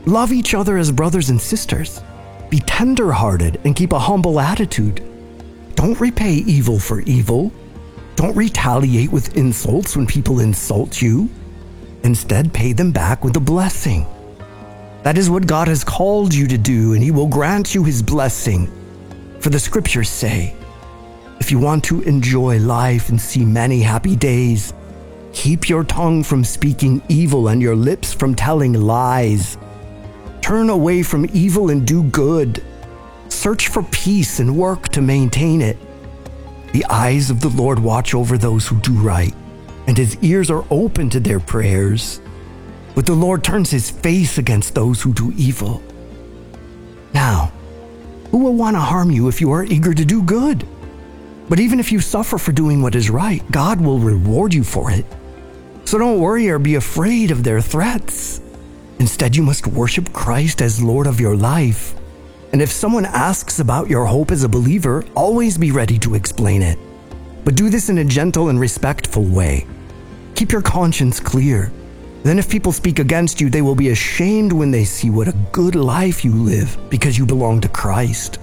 Love 0.06 0.34
each 0.34 0.54
other 0.54 0.78
as 0.78 0.92
brothers 0.92 1.30
and 1.30 1.40
sisters. 1.40 2.02
Be 2.50 2.60
tender 2.60 3.14
hearted 3.14 3.62
and 3.64 3.78
keep 3.78 3.94
a 3.94 4.00
humble 4.00 4.42
attitude. 4.42 5.11
Don't 5.82 6.00
repay 6.00 6.34
evil 6.34 6.78
for 6.78 7.02
evil. 7.02 7.52
Don't 8.16 8.36
retaliate 8.36 9.12
with 9.12 9.36
insults 9.36 9.98
when 9.98 10.06
people 10.06 10.40
insult 10.40 11.02
you. 11.02 11.28
Instead, 12.04 12.54
pay 12.54 12.72
them 12.72 12.92
back 12.92 13.24
with 13.24 13.36
a 13.36 13.40
blessing. 13.40 14.06
That 15.02 15.18
is 15.18 15.28
what 15.28 15.48
God 15.48 15.68
has 15.68 15.84
called 15.84 16.36
you 16.36 16.46
to 16.50 16.58
do, 16.60 16.94
and 16.94 17.02
He 17.02 17.10
will 17.10 17.26
grant 17.26 17.74
you 17.74 17.84
His 17.84 18.04
blessing. 18.04 18.70
For 19.40 19.50
the 19.50 19.58
scriptures 19.58 20.08
say, 20.08 20.56
if 21.40 21.50
you 21.50 21.58
want 21.58 21.84
to 21.86 22.02
enjoy 22.02 22.60
life 22.60 23.10
and 23.10 23.20
see 23.20 23.44
many 23.44 23.82
happy 23.82 24.16
days, 24.16 24.76
keep 25.34 25.68
your 25.68 25.84
tongue 25.84 26.22
from 26.22 26.44
speaking 26.44 27.02
evil 27.10 27.48
and 27.48 27.60
your 27.60 27.76
lips 27.76 28.14
from 28.14 28.36
telling 28.36 28.74
lies. 28.74 29.58
Turn 30.42 30.70
away 30.70 31.02
from 31.02 31.26
evil 31.34 31.72
and 31.72 31.88
do 31.88 32.04
good. 32.04 32.64
Search 33.42 33.70
for 33.70 33.82
peace 33.82 34.40
and 34.40 34.56
work 34.56 34.90
to 34.90 35.02
maintain 35.02 35.62
it. 35.62 35.76
The 36.74 36.86
eyes 36.86 37.32
of 37.32 37.42
the 37.42 37.50
Lord 37.50 37.80
watch 37.80 38.14
over 38.14 38.38
those 38.38 38.68
who 38.68 38.80
do 38.82 38.94
right, 38.94 39.34
and 39.88 39.98
his 39.98 40.16
ears 40.18 40.52
are 40.52 40.64
open 40.70 41.10
to 41.10 41.20
their 41.20 41.40
prayers. 41.40 42.22
But 42.94 43.08
the 43.08 43.16
Lord 43.16 43.44
turns 43.44 43.72
his 43.72 43.90
face 43.90 44.38
against 44.38 44.76
those 44.76 45.02
who 45.02 45.12
do 45.12 45.34
evil. 45.36 45.82
Now, 47.16 47.52
who 48.30 48.38
will 48.38 48.54
want 48.54 48.76
to 48.76 48.80
harm 48.80 49.10
you 49.10 49.28
if 49.28 49.42
you 49.42 49.52
are 49.54 49.64
eager 49.64 49.96
to 49.96 50.06
do 50.06 50.22
good? 50.22 50.64
But 51.50 51.60
even 51.60 51.80
if 51.80 51.92
you 51.92 52.00
suffer 52.00 52.38
for 52.38 52.52
doing 52.52 52.84
what 52.84 52.94
is 52.94 53.10
right, 53.10 53.42
God 53.52 53.82
will 53.82 53.98
reward 53.98 54.54
you 54.54 54.64
for 54.64 54.92
it. 54.92 55.08
So 55.86 55.98
don't 55.98 56.22
worry 56.22 56.48
or 56.48 56.60
be 56.60 56.76
afraid 56.76 57.32
of 57.32 57.44
their 57.44 57.60
threats. 57.60 58.40
Instead, 59.00 59.36
you 59.36 59.42
must 59.42 59.66
worship 59.66 60.14
Christ 60.14 60.62
as 60.62 60.84
Lord 60.84 61.08
of 61.08 61.20
your 61.20 61.36
life. 61.36 61.96
And 62.52 62.62
if 62.62 62.72
someone 62.72 63.06
asks 63.06 63.60
about 63.60 63.90
your 63.90 64.06
hope 64.06 64.32
as 64.32 64.44
a 64.44 64.50
believer, 64.50 65.06
always 65.16 65.58
be 65.58 65.72
ready 65.72 65.98
to 66.00 66.16
explain 66.16 66.62
it. 66.62 66.78
But 67.46 67.56
do 67.56 67.70
this 67.70 67.90
in 67.90 68.00
a 68.00 68.06
gentle 68.06 68.50
and 68.50 68.60
respectful 68.60 69.24
way. 69.24 69.66
Keep 70.36 70.52
your 70.52 70.62
conscience 70.62 71.20
clear. 71.20 71.72
Then, 72.24 72.38
if 72.38 72.50
people 72.50 72.72
speak 72.72 73.00
against 73.00 73.42
you, 73.42 73.50
they 73.50 73.64
will 73.64 73.74
be 73.74 73.90
ashamed 73.90 74.54
when 74.54 74.70
they 74.70 74.84
see 74.84 75.10
what 75.10 75.28
a 75.28 75.38
good 75.52 75.76
life 75.76 76.24
you 76.24 76.34
live 76.34 76.78
because 76.90 77.18
you 77.18 77.26
belong 77.26 77.62
to 77.62 77.70
Christ. 77.70 78.38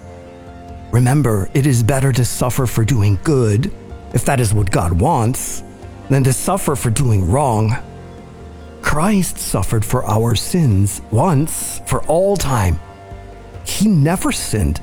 Remember, 0.90 1.48
it 1.54 1.66
is 1.66 1.82
better 1.82 2.12
to 2.12 2.24
suffer 2.24 2.66
for 2.66 2.84
doing 2.84 3.18
good, 3.22 3.70
if 4.14 4.24
that 4.24 4.40
is 4.40 4.54
what 4.54 4.70
God 4.70 4.92
wants, 4.92 5.62
than 6.08 6.24
to 6.24 6.32
suffer 6.32 6.74
for 6.74 6.90
doing 6.90 7.30
wrong. 7.30 7.76
Christ 8.80 9.38
suffered 9.38 9.84
for 9.84 10.04
our 10.04 10.34
sins 10.34 11.02
once 11.10 11.80
for 11.86 12.02
all 12.06 12.36
time. 12.36 12.80
He 13.68 13.88
never 13.88 14.32
sinned, 14.32 14.80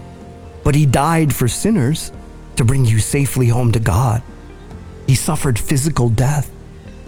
but 0.63 0.75
he 0.75 0.85
died 0.85 1.33
for 1.33 1.47
sinners 1.47 2.11
to 2.55 2.63
bring 2.63 2.85
you 2.85 2.99
safely 2.99 3.49
home 3.49 3.71
to 3.73 3.79
God. 3.79 4.21
He 5.07 5.15
suffered 5.15 5.59
physical 5.59 6.09
death, 6.09 6.49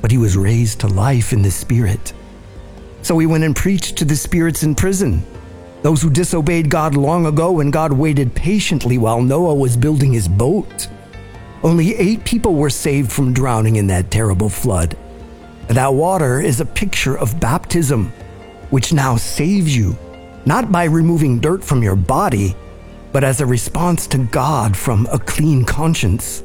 but 0.01 0.11
he 0.11 0.17
was 0.17 0.35
raised 0.35 0.81
to 0.81 0.87
life 0.87 1.31
in 1.31 1.41
the 1.43 1.51
Spirit. 1.51 2.13
So 3.03 3.17
he 3.19 3.25
went 3.25 3.43
and 3.43 3.55
preached 3.55 3.97
to 3.97 4.05
the 4.05 4.15
spirits 4.15 4.63
in 4.63 4.75
prison 4.75 5.23
those 5.83 6.01
who 6.01 6.09
disobeyed 6.09 6.69
God 6.69 6.95
long 6.95 7.25
ago 7.25 7.51
when 7.51 7.71
God 7.71 7.93
waited 7.93 8.35
patiently 8.35 8.97
while 8.97 9.21
Noah 9.21 9.55
was 9.55 9.77
building 9.77 10.11
his 10.11 10.27
boat. 10.27 10.87
Only 11.63 11.95
eight 11.95 12.23
people 12.25 12.55
were 12.55 12.69
saved 12.69 13.11
from 13.11 13.33
drowning 13.33 13.75
in 13.75 13.87
that 13.87 14.11
terrible 14.11 14.49
flood. 14.49 14.97
That 15.67 15.93
water 15.93 16.39
is 16.39 16.59
a 16.59 16.65
picture 16.65 17.17
of 17.17 17.39
baptism, 17.39 18.11
which 18.69 18.91
now 18.91 19.17
saves 19.17 19.75
you, 19.75 19.97
not 20.47 20.71
by 20.71 20.85
removing 20.85 21.39
dirt 21.39 21.61
from 21.61 21.83
your 21.83 21.97
body, 21.97 22.55
but 23.11 23.21
as 23.21 23.41
a 23.41 23.45
response 23.45 24.07
to 24.07 24.17
God 24.17 24.77
from 24.77 25.05
a 25.11 25.19
clean 25.19 25.65
conscience. 25.65 26.41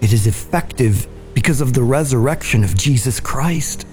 It 0.00 0.14
is 0.14 0.26
effective 0.26 1.06
because 1.34 1.60
of 1.60 1.74
the 1.74 1.82
resurrection 1.82 2.64
of 2.64 2.74
Jesus 2.74 3.20
Christ. 3.20 3.86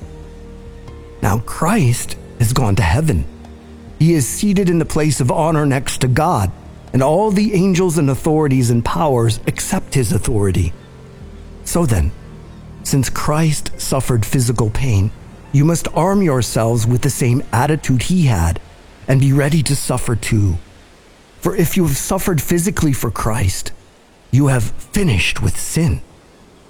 Now, 1.21 1.39
Christ 1.39 2.15
has 2.39 2.53
gone 2.53 2.77
to 2.77 2.83
heaven. 2.83 3.25
He 4.00 4.13
is 4.13 4.25
seated 4.25 4.69
in 4.69 4.79
the 4.79 4.85
place 4.85 5.19
of 5.19 5.29
honor 5.29 5.65
next 5.65 6.00
to 6.00 6.07
God, 6.07 6.50
and 6.93 7.03
all 7.03 7.29
the 7.29 7.53
angels 7.53 7.97
and 7.97 8.09
authorities 8.09 8.69
and 8.69 8.83
powers 8.83 9.41
accept 9.45 9.93
his 9.93 10.13
authority. 10.13 10.71
So 11.65 11.85
then, 11.85 12.13
since 12.83 13.09
Christ 13.09 13.77
suffered 13.77 14.25
physical 14.25 14.69
pain, 14.69 15.12
you 15.51 15.65
must 15.65 15.89
arm 15.93 16.21
yourselves 16.21 16.88
with 16.88 17.01
the 17.01 17.09
same 17.09 17.43
attitude 17.51 18.03
he 18.03 18.27
had 18.27 18.62
and 19.07 19.19
be 19.19 19.33
ready 19.33 19.63
to 19.63 19.75
suffer 19.75 20.15
too. 20.15 20.57
For 21.39 21.55
if 21.55 21.75
you 21.75 21.86
have 21.86 21.98
suffered 21.98 22.41
physically 22.41 22.93
for 22.93 23.12
Christ, 23.12 23.72
you 24.31 24.48
have 24.48 24.72
finished 24.72 25.41
with 25.41 25.60
sin. 25.60 26.01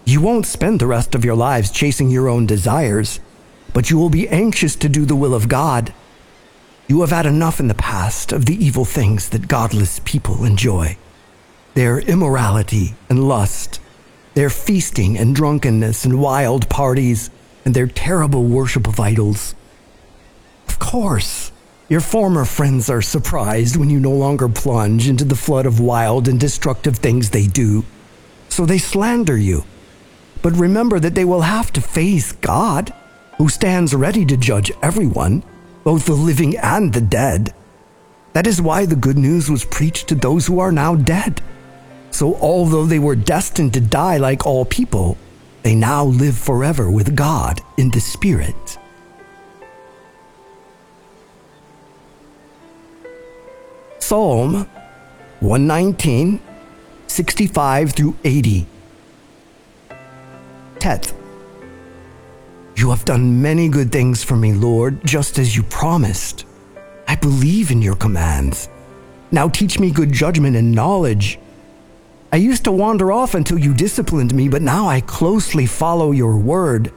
You 0.05 0.21
won't 0.21 0.45
spend 0.45 0.79
the 0.79 0.87
rest 0.87 1.15
of 1.15 1.23
your 1.23 1.35
lives 1.35 1.71
chasing 1.71 2.09
your 2.09 2.27
own 2.27 2.45
desires, 2.45 3.19
but 3.73 3.89
you 3.89 3.97
will 3.97 4.09
be 4.09 4.27
anxious 4.27 4.75
to 4.77 4.89
do 4.89 5.05
the 5.05 5.15
will 5.15 5.33
of 5.33 5.47
God 5.47 5.93
you 6.87 7.01
have 7.01 7.11
had 7.11 7.25
enough 7.25 7.59
in 7.59 7.69
the 7.69 7.73
past 7.73 8.33
of 8.33 8.45
the 8.45 8.63
evil 8.63 8.83
things 8.83 9.29
that 9.29 9.47
godless 9.47 10.01
people 10.03 10.43
enjoy 10.43 10.97
their 11.75 11.97
immorality 11.97 12.93
and 13.09 13.27
lust, 13.27 13.79
their 14.35 14.49
feasting 14.51 15.17
and 15.17 15.35
drunkenness 15.35 16.05
and 16.05 16.21
wild 16.21 16.69
parties, 16.69 17.31
and 17.65 17.73
their 17.73 17.87
terrible 17.87 18.43
worship 18.43 18.87
of 18.87 18.99
idols. 18.99 19.55
Of 20.67 20.77
course, 20.77 21.51
your 21.89 22.01
former 22.01 22.45
friends 22.45 22.89
are 22.89 23.01
surprised 23.01 23.75
when 23.75 23.89
you 23.89 23.99
no 23.99 24.11
longer 24.11 24.47
plunge 24.47 25.07
into 25.07 25.25
the 25.25 25.35
flood 25.35 25.65
of 25.65 25.79
wild 25.79 26.27
and 26.27 26.39
destructive 26.39 26.97
things 26.97 27.29
they 27.29 27.47
do, 27.47 27.83
so 28.49 28.65
they 28.65 28.77
slander 28.77 29.37
you. 29.37 29.63
But 30.41 30.53
remember 30.53 30.99
that 30.99 31.15
they 31.15 31.25
will 31.25 31.41
have 31.41 31.71
to 31.73 31.81
face 31.81 32.31
God, 32.31 32.93
who 33.37 33.49
stands 33.49 33.93
ready 33.93 34.25
to 34.25 34.37
judge 34.37 34.71
everyone 34.81 35.43
both 35.83 36.05
the 36.05 36.13
living 36.13 36.57
and 36.57 36.93
the 36.93 37.01
dead. 37.01 37.53
That 38.33 38.47
is 38.47 38.61
why 38.61 38.85
the 38.85 38.95
good 38.95 39.17
news 39.17 39.49
was 39.49 39.65
preached 39.65 40.07
to 40.07 40.15
those 40.15 40.47
who 40.47 40.59
are 40.59 40.71
now 40.71 40.95
dead. 40.95 41.41
So, 42.11 42.35
although 42.35 42.85
they 42.85 42.99
were 42.99 43.15
destined 43.15 43.73
to 43.73 43.81
die 43.81 44.17
like 44.17 44.45
all 44.45 44.65
people, 44.65 45.17
they 45.63 45.75
now 45.75 46.05
live 46.05 46.37
forever 46.37 46.89
with 46.89 47.15
God 47.15 47.59
in 47.77 47.89
the 47.89 47.99
Spirit. 47.99 48.77
Psalm 54.13 54.67
119, 55.39 56.39
65 57.07 57.93
through 57.93 58.15
80. 58.23 58.67
Tet. 60.77 61.11
You 62.75 62.91
have 62.91 63.05
done 63.05 63.41
many 63.41 63.69
good 63.69 63.91
things 63.91 64.23
for 64.23 64.35
me, 64.35 64.53
Lord, 64.53 65.03
just 65.03 65.39
as 65.39 65.55
you 65.55 65.63
promised. 65.63 66.45
I 67.07 67.15
believe 67.15 67.71
in 67.71 67.81
your 67.81 67.95
commands. 67.95 68.69
Now 69.31 69.49
teach 69.49 69.79
me 69.79 69.89
good 69.89 70.13
judgment 70.13 70.55
and 70.55 70.71
knowledge. 70.71 71.39
I 72.31 72.35
used 72.35 72.65
to 72.65 72.71
wander 72.71 73.11
off 73.11 73.33
until 73.33 73.57
you 73.57 73.73
disciplined 73.73 74.35
me, 74.35 74.47
but 74.47 74.61
now 74.61 74.87
I 74.87 75.01
closely 75.01 75.65
follow 75.65 76.11
your 76.11 76.37
word. 76.37 76.93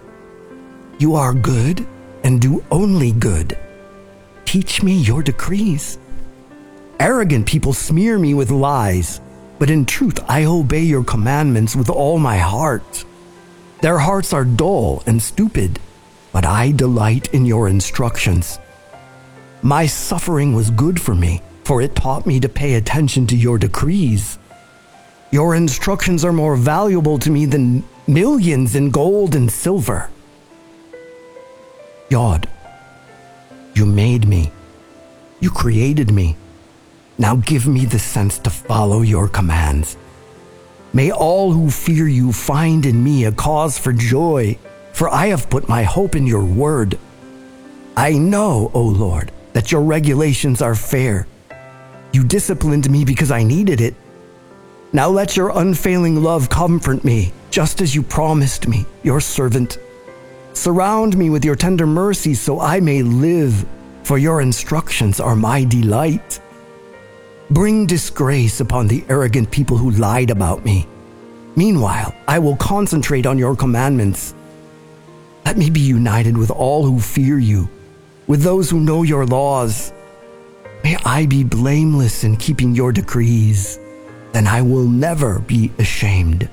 You 0.98 1.14
are 1.14 1.32
good 1.32 1.86
and 2.24 2.42
do 2.42 2.62
only 2.70 3.12
good. 3.12 3.56
Teach 4.44 4.82
me 4.82 4.98
your 4.98 5.22
decrees. 5.22 5.96
Arrogant 6.98 7.46
people 7.46 7.74
smear 7.74 8.18
me 8.18 8.32
with 8.32 8.50
lies, 8.50 9.20
but 9.58 9.70
in 9.70 9.84
truth, 9.84 10.18
I 10.28 10.44
obey 10.44 10.82
your 10.82 11.04
commandments 11.04 11.76
with 11.76 11.90
all 11.90 12.18
my 12.18 12.38
heart. 12.38 13.04
Their 13.82 13.98
hearts 13.98 14.32
are 14.32 14.44
dull 14.44 15.02
and 15.06 15.20
stupid, 15.20 15.78
but 16.32 16.46
I 16.46 16.72
delight 16.72 17.34
in 17.34 17.44
your 17.44 17.68
instructions. 17.68 18.58
My 19.62 19.86
suffering 19.86 20.54
was 20.54 20.70
good 20.70 21.00
for 21.00 21.14
me, 21.14 21.42
for 21.64 21.82
it 21.82 21.94
taught 21.94 22.26
me 22.26 22.40
to 22.40 22.48
pay 22.48 22.74
attention 22.74 23.26
to 23.28 23.36
your 23.36 23.58
decrees. 23.58 24.38
Your 25.30 25.54
instructions 25.54 26.24
are 26.24 26.32
more 26.32 26.56
valuable 26.56 27.18
to 27.18 27.30
me 27.30 27.44
than 27.44 27.84
millions 28.06 28.74
in 28.74 28.90
gold 28.90 29.34
and 29.34 29.50
silver. 29.50 30.08
God, 32.10 32.48
you 33.74 33.84
made 33.84 34.26
me. 34.26 34.50
You 35.40 35.50
created 35.50 36.10
me. 36.10 36.36
Now 37.18 37.36
give 37.36 37.66
me 37.66 37.86
the 37.86 37.98
sense 37.98 38.38
to 38.40 38.50
follow 38.50 39.02
your 39.02 39.28
commands. 39.28 39.96
May 40.92 41.10
all 41.10 41.52
who 41.52 41.70
fear 41.70 42.06
you 42.08 42.32
find 42.32 42.84
in 42.86 43.02
me 43.02 43.24
a 43.24 43.32
cause 43.32 43.78
for 43.78 43.92
joy, 43.92 44.58
for 44.92 45.08
I 45.08 45.26
have 45.26 45.50
put 45.50 45.68
my 45.68 45.82
hope 45.82 46.14
in 46.14 46.26
your 46.26 46.44
word. 46.44 46.98
I 47.96 48.12
know, 48.12 48.70
O 48.74 48.82
Lord, 48.82 49.32
that 49.52 49.72
your 49.72 49.82
regulations 49.82 50.60
are 50.60 50.74
fair. 50.74 51.26
You 52.12 52.24
disciplined 52.24 52.90
me 52.90 53.04
because 53.04 53.30
I 53.30 53.42
needed 53.42 53.80
it. 53.80 53.94
Now 54.92 55.08
let 55.08 55.36
your 55.36 55.58
unfailing 55.58 56.22
love 56.22 56.48
comfort 56.48 57.04
me, 57.04 57.32
just 57.50 57.80
as 57.80 57.94
you 57.94 58.02
promised 58.02 58.68
me, 58.68 58.86
your 59.02 59.20
servant. 59.20 59.78
Surround 60.52 61.16
me 61.16 61.28
with 61.28 61.44
your 61.44 61.56
tender 61.56 61.86
mercies 61.86 62.40
so 62.40 62.60
I 62.60 62.80
may 62.80 63.02
live, 63.02 63.66
for 64.02 64.16
your 64.16 64.40
instructions 64.40 65.20
are 65.20 65.36
my 65.36 65.64
delight. 65.64 66.40
Bring 67.50 67.86
disgrace 67.86 68.58
upon 68.60 68.88
the 68.88 69.04
arrogant 69.08 69.52
people 69.52 69.76
who 69.76 69.92
lied 69.92 70.30
about 70.30 70.64
me. 70.64 70.88
Meanwhile, 71.54 72.12
I 72.26 72.40
will 72.40 72.56
concentrate 72.56 73.24
on 73.24 73.38
your 73.38 73.54
commandments. 73.54 74.34
Let 75.44 75.56
me 75.56 75.70
be 75.70 75.80
united 75.80 76.36
with 76.36 76.50
all 76.50 76.84
who 76.84 76.98
fear 76.98 77.38
you, 77.38 77.68
with 78.26 78.42
those 78.42 78.68
who 78.68 78.80
know 78.80 79.04
your 79.04 79.24
laws. 79.26 79.92
May 80.82 80.96
I 81.04 81.26
be 81.26 81.44
blameless 81.44 82.24
in 82.24 82.36
keeping 82.36 82.74
your 82.74 82.90
decrees, 82.90 83.78
then 84.32 84.48
I 84.48 84.60
will 84.60 84.88
never 84.88 85.38
be 85.38 85.70
ashamed. 85.78 86.50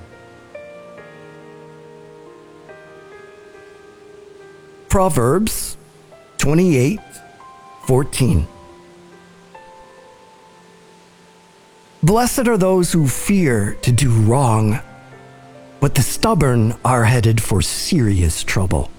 Proverbs 4.90 5.76
28 6.38 7.00
14. 7.88 8.48
Blessed 12.04 12.50
are 12.50 12.58
those 12.58 12.92
who 12.92 13.08
fear 13.08 13.76
to 13.82 13.90
do 13.90 14.12
wrong, 14.12 14.82
but 15.80 15.96
the 15.96 16.02
stubborn 16.02 16.76
are 16.84 17.06
headed 17.06 17.42
for 17.42 17.62
serious 17.62 18.44
trouble. 18.44 18.92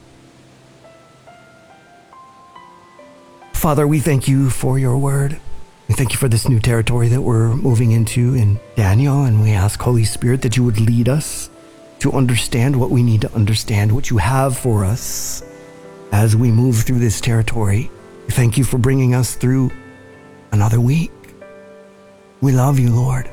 Father, 3.53 3.87
we 3.87 4.01
thank 4.01 4.27
you 4.27 4.49
for 4.49 4.79
your 4.79 4.97
word. 4.97 5.39
We 5.87 5.95
thank 5.95 6.13
you 6.13 6.19
for 6.19 6.29
this 6.29 6.49
new 6.49 6.59
territory 6.59 7.09
that 7.09 7.21
we're 7.21 7.55
moving 7.55 7.93
into 7.93 8.33
in 8.33 8.59
Daniel, 8.75 9.25
and 9.25 9.43
we 9.43 9.51
ask, 9.51 9.79
Holy 9.83 10.05
Spirit, 10.05 10.41
that 10.41 10.57
you 10.57 10.65
would 10.65 10.81
lead 10.81 11.07
us 11.07 11.51
to 11.99 12.11
understand 12.13 12.81
what 12.81 12.91
we 12.91 13.03
need 13.03 13.21
to 13.21 13.33
understand, 13.35 13.93
what 13.93 14.09
you 14.09 14.17
have 14.17 14.57
for 14.57 14.83
us 14.83 15.43
as 16.11 16.35
we 16.35 16.51
move 16.51 16.79
through 16.79 17.01
this 17.01 17.21
territory. 17.21 17.91
We 18.27 18.33
thank 18.33 18.57
you 18.57 18.65
for 18.65 18.79
bringing 18.79 19.15
us 19.15 19.35
through 19.35 19.73
another 20.53 20.81
week. 20.81 21.11
We 22.41 22.53
love 22.53 22.79
you, 22.79 22.91
Lord. 22.91 23.31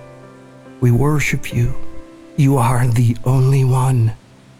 We 0.80 0.92
worship 0.92 1.54
you. 1.54 1.76
You 2.38 2.58
are 2.58 2.88
the 2.88 3.16
only 3.26 3.64
one. 3.64 4.14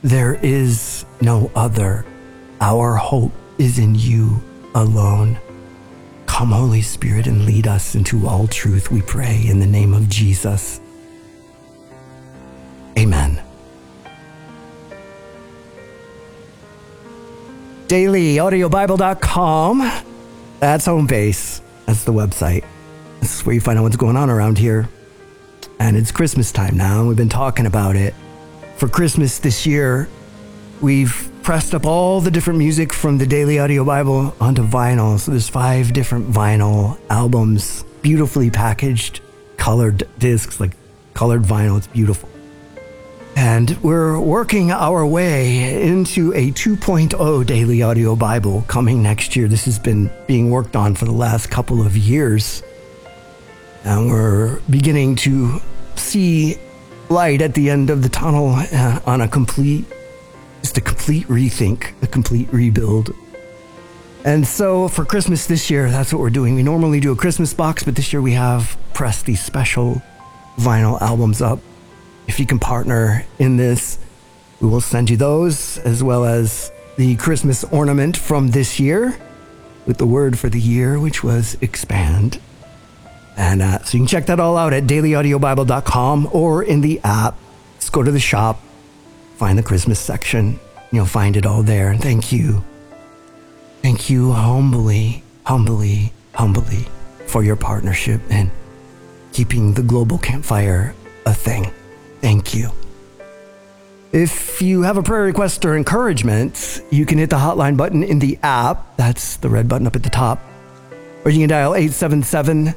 There 0.04 0.36
is 0.36 1.06
no 1.22 1.52
other. 1.56 2.06
Our 2.60 2.96
hope 2.96 3.32
is 3.58 3.80
in 3.80 3.96
you 3.96 4.42
alone. 4.76 5.40
Come, 6.26 6.52
Holy 6.52 6.82
Spirit, 6.82 7.28
and 7.28 7.46
lead 7.46 7.68
us 7.68 7.96
into 7.96 8.28
all 8.28 8.48
truth, 8.48 8.92
we 8.92 9.02
pray, 9.02 9.46
in 9.48 9.60
the 9.60 9.66
name 9.66 9.94
of 9.94 10.10
Jesus. 10.10 10.80
Amen. 12.98 13.42
DailyAudioBible.com. 17.88 19.92
That's 20.60 20.86
home 20.86 21.08
base. 21.08 21.62
That's 21.86 22.04
the 22.04 22.14
website. 22.14 22.64
This 23.22 23.40
is 23.40 23.46
where 23.46 23.56
you 23.56 23.62
find 23.62 23.80
out 23.80 23.84
what's 23.84 23.96
going 23.96 24.18
on 24.18 24.30
around 24.30 24.58
here. 24.58 24.90
And 25.80 25.96
it's 25.96 26.12
Christmas 26.12 26.52
time 26.52 26.76
now, 26.76 27.00
and 27.00 27.08
we've 27.08 27.18
been 27.18 27.30
talking 27.30 27.66
about 27.66 27.96
it. 27.96 28.14
For 28.78 28.88
Christmas 28.88 29.40
this 29.40 29.66
year, 29.66 30.10
we've 30.82 31.32
pressed 31.44 31.74
up 31.74 31.86
all 31.86 32.20
the 32.20 32.32
different 32.32 32.60
music 32.60 32.92
from 32.92 33.18
the 33.18 33.26
Daily 33.26 33.60
Audio 33.60 33.86
Bible 33.86 34.36
onto 34.40 34.64
vinyl. 34.64 35.20
So 35.20 35.32
there's 35.32 35.50
five 35.50 35.94
different 35.94 36.30
vinyl 36.30 37.00
albums, 37.10 37.84
beautifully 38.02 38.50
packaged, 38.50 39.22
colored 39.58 40.08
discs, 40.18 40.60
like 40.60 40.72
colored 41.14 41.44
vinyl. 41.44 41.78
It's 41.78 41.88
beautiful. 41.88 42.28
And 43.36 43.78
we're 43.82 44.20
working 44.20 44.72
our 44.72 45.06
way 45.06 45.82
into 45.82 46.34
a 46.34 46.52
2.0 46.52 47.46
Daily 47.46 47.82
Audio 47.82 48.16
Bible 48.16 48.64
coming 48.68 49.02
next 49.02 49.36
year. 49.36 49.48
This 49.48 49.66
has 49.66 49.80
been 49.80 50.12
being 50.28 50.50
worked 50.50 50.76
on 50.76 50.96
for 50.96 51.06
the 51.06 51.12
last 51.12 51.50
couple 51.50 51.86
of 51.86 51.96
years. 51.96 52.62
And 53.84 54.10
we're 54.10 54.60
beginning 54.70 55.16
to 55.18 55.60
see 55.96 56.58
light 57.10 57.42
at 57.42 57.54
the 57.54 57.70
end 57.70 57.90
of 57.90 58.04
the 58.04 58.10
tunnel 58.10 58.56
uh, 58.56 59.00
on 59.06 59.22
a 59.22 59.28
complete, 59.28 59.86
just 60.62 60.78
a 60.78 60.82
complete 60.82 61.28
rethink, 61.28 61.94
a 62.02 62.08
complete 62.08 62.52
rebuild. 62.54 63.14
And 64.24 64.46
so 64.46 64.88
for 64.88 65.04
Christmas 65.04 65.48
this 65.48 65.70
year, 65.70 65.90
that's 65.90 66.14
what 66.14 66.22
we're 66.22 66.30
doing. 66.30 66.56
We 66.56 66.64
normally 66.64 67.00
do 67.00 67.12
a 67.12 67.16
Christmas 67.16 67.54
box, 67.54 67.84
but 67.84 67.96
this 67.96 68.14
year 68.14 68.22
we 68.22 68.34
have 68.34 68.78
pressed 68.94 69.26
these 69.26 69.44
special 69.44 70.02
vinyl 70.58 71.02
albums 71.02 71.42
up. 71.42 71.60
If 72.28 72.40
you 72.40 72.46
can 72.46 72.60
partner 72.60 73.26
in 73.40 73.58
this, 73.58 73.98
we 74.60 74.70
will 74.70 74.82
send 74.82 75.10
you 75.10 75.18
those 75.18 75.80
as 75.80 76.04
well 76.04 76.24
as 76.24 76.72
the 76.98 77.16
Christmas 77.16 77.64
ornament 77.66 78.16
from 78.16 78.52
this 78.52 78.80
year 78.80 79.18
with 79.88 79.98
the 79.98 80.06
word 80.06 80.38
for 80.38 80.50
the 80.50 80.60
year, 80.60 81.00
which 81.00 81.24
was 81.24 81.58
expand. 81.62 82.40
And 83.38 83.62
uh, 83.62 83.80
so 83.84 83.98
you 83.98 84.04
can 84.04 84.08
check 84.08 84.26
that 84.28 84.40
all 84.40 84.58
out 84.58 84.74
at 84.74 84.84
dailyaudiobible.com 84.84 86.30
or 86.32 86.64
in 86.64 86.82
the 86.82 87.00
app. 87.04 87.36
Just 87.80 87.92
go 87.92 88.04
to 88.04 88.12
the 88.12 88.20
shop, 88.20 88.60
find 89.38 89.58
the 89.58 89.64
Christmas 89.64 90.00
section. 90.00 90.60
You'll 90.92 91.06
find 91.06 91.38
it 91.38 91.46
all 91.46 91.64
there. 91.64 91.96
Thank 91.96 92.32
you. 92.32 92.64
Thank 93.82 94.10
you 94.10 94.32
humbly, 94.32 95.24
humbly, 95.46 96.14
humbly 96.36 96.86
for 97.26 97.44
your 97.44 97.56
partnership 97.56 98.22
and 98.30 98.52
keeping 99.32 99.74
the 99.74 99.82
global 99.82 100.18
campfire 100.18 100.94
a 101.26 101.34
thing. 101.34 101.72
Thank 102.20 102.54
you. 102.54 102.72
If 104.12 104.62
you 104.62 104.82
have 104.82 104.98
a 104.98 105.04
prayer 105.04 105.24
request 105.24 105.64
or 105.64 105.78
encouragement, 105.78 106.82
you 106.92 107.06
can 107.06 107.18
hit 107.18 107.30
the 107.30 107.38
hotline 107.38 107.78
button 107.78 108.04
in 108.04 108.20
the 108.20 108.38
app. 108.44 108.98
That's 108.98 109.38
the 109.38 109.50
red 109.50 109.70
button 109.70 109.88
up 109.88 109.96
at 109.96 110.04
the 110.04 110.10
top. 110.10 110.40
Or 111.24 111.32
you 111.32 111.40
can 111.40 111.50
dial 111.50 111.74
877 111.74 112.76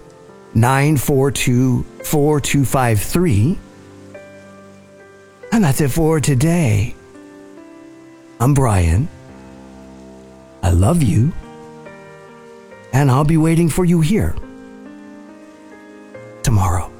942 0.54 1.82
4253. 2.04 3.58
And 5.52 5.64
that's 5.64 5.80
it 5.80 5.90
for 5.90 6.20
today. 6.20 6.94
I'm 8.40 8.54
Brian. 8.54 9.08
I 10.62 10.70
love 10.70 11.02
you. 11.02 11.32
And 12.92 13.10
I'll 13.10 13.24
be 13.24 13.36
waiting 13.36 13.68
for 13.68 13.84
you 13.84 14.00
here 14.00 14.34
tomorrow. 16.42 16.90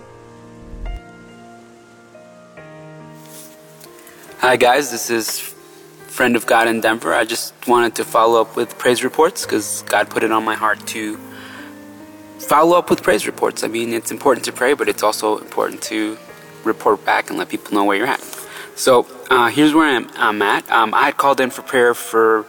Hi, 4.38 4.56
guys. 4.56 4.90
This 4.90 5.10
is 5.10 5.38
Friend 5.38 6.36
of 6.36 6.46
God 6.46 6.68
in 6.68 6.80
Denver. 6.80 7.14
I 7.14 7.24
just 7.24 7.54
wanted 7.66 7.94
to 7.96 8.04
follow 8.04 8.40
up 8.40 8.56
with 8.56 8.76
praise 8.78 9.02
reports 9.02 9.46
because 9.46 9.82
God 9.86 10.10
put 10.10 10.22
it 10.22 10.30
on 10.30 10.44
my 10.44 10.54
heart 10.54 10.84
to 10.88 11.18
follow 12.44 12.76
up 12.76 12.90
with 12.90 13.02
praise 13.02 13.26
reports. 13.26 13.64
I 13.64 13.68
mean, 13.68 13.92
it's 13.92 14.10
important 14.10 14.44
to 14.46 14.52
pray, 14.52 14.74
but 14.74 14.88
it's 14.88 15.02
also 15.02 15.38
important 15.38 15.82
to 15.82 16.16
report 16.64 17.04
back 17.04 17.30
and 17.30 17.38
let 17.38 17.48
people 17.48 17.74
know 17.74 17.84
where 17.84 17.96
you're 17.96 18.06
at. 18.06 18.22
So 18.76 19.06
uh, 19.30 19.48
here's 19.48 19.72
where 19.74 19.88
I'm, 19.96 20.08
I'm 20.16 20.42
at. 20.42 20.70
Um, 20.70 20.94
I 20.94 21.04
had 21.04 21.16
called 21.16 21.40
in 21.40 21.50
for 21.50 21.62
prayer 21.62 21.94
for 21.94 22.44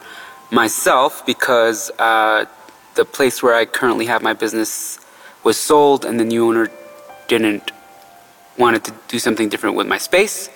myself 0.51 1.25
because 1.25 1.91
uh, 1.99 2.45
the 2.95 3.05
place 3.05 3.43
where 3.43 3.55
I 3.55 3.65
currently 3.65 4.05
have 4.08 4.21
my 4.21 4.34
business 4.34 4.99
was 5.43 5.58
sold, 5.58 6.05
and 6.05 6.19
the 6.19 6.25
new 6.25 6.47
owner 6.47 6.71
didn't 7.27 7.71
wanted 8.58 8.84
to 8.86 8.93
do 9.08 9.19
something 9.19 9.49
different 9.49 9.75
with 9.75 9.86
my 9.86 9.97
space, 9.97 10.49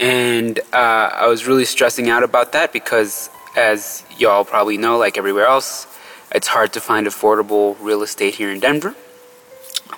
and 0.00 0.58
uh, 0.72 1.10
I 1.12 1.26
was 1.26 1.46
really 1.46 1.64
stressing 1.64 2.08
out 2.08 2.22
about 2.22 2.52
that 2.52 2.72
because, 2.72 3.28
as 3.56 4.04
y'all 4.16 4.44
probably 4.44 4.78
know, 4.78 4.96
like 4.96 5.18
everywhere 5.18 5.46
else, 5.46 5.86
it's 6.34 6.48
hard 6.48 6.72
to 6.72 6.80
find 6.80 7.06
affordable 7.06 7.76
real 7.80 8.02
estate 8.02 8.34
here 8.36 8.50
in 8.50 8.60
Denver. 8.60 8.94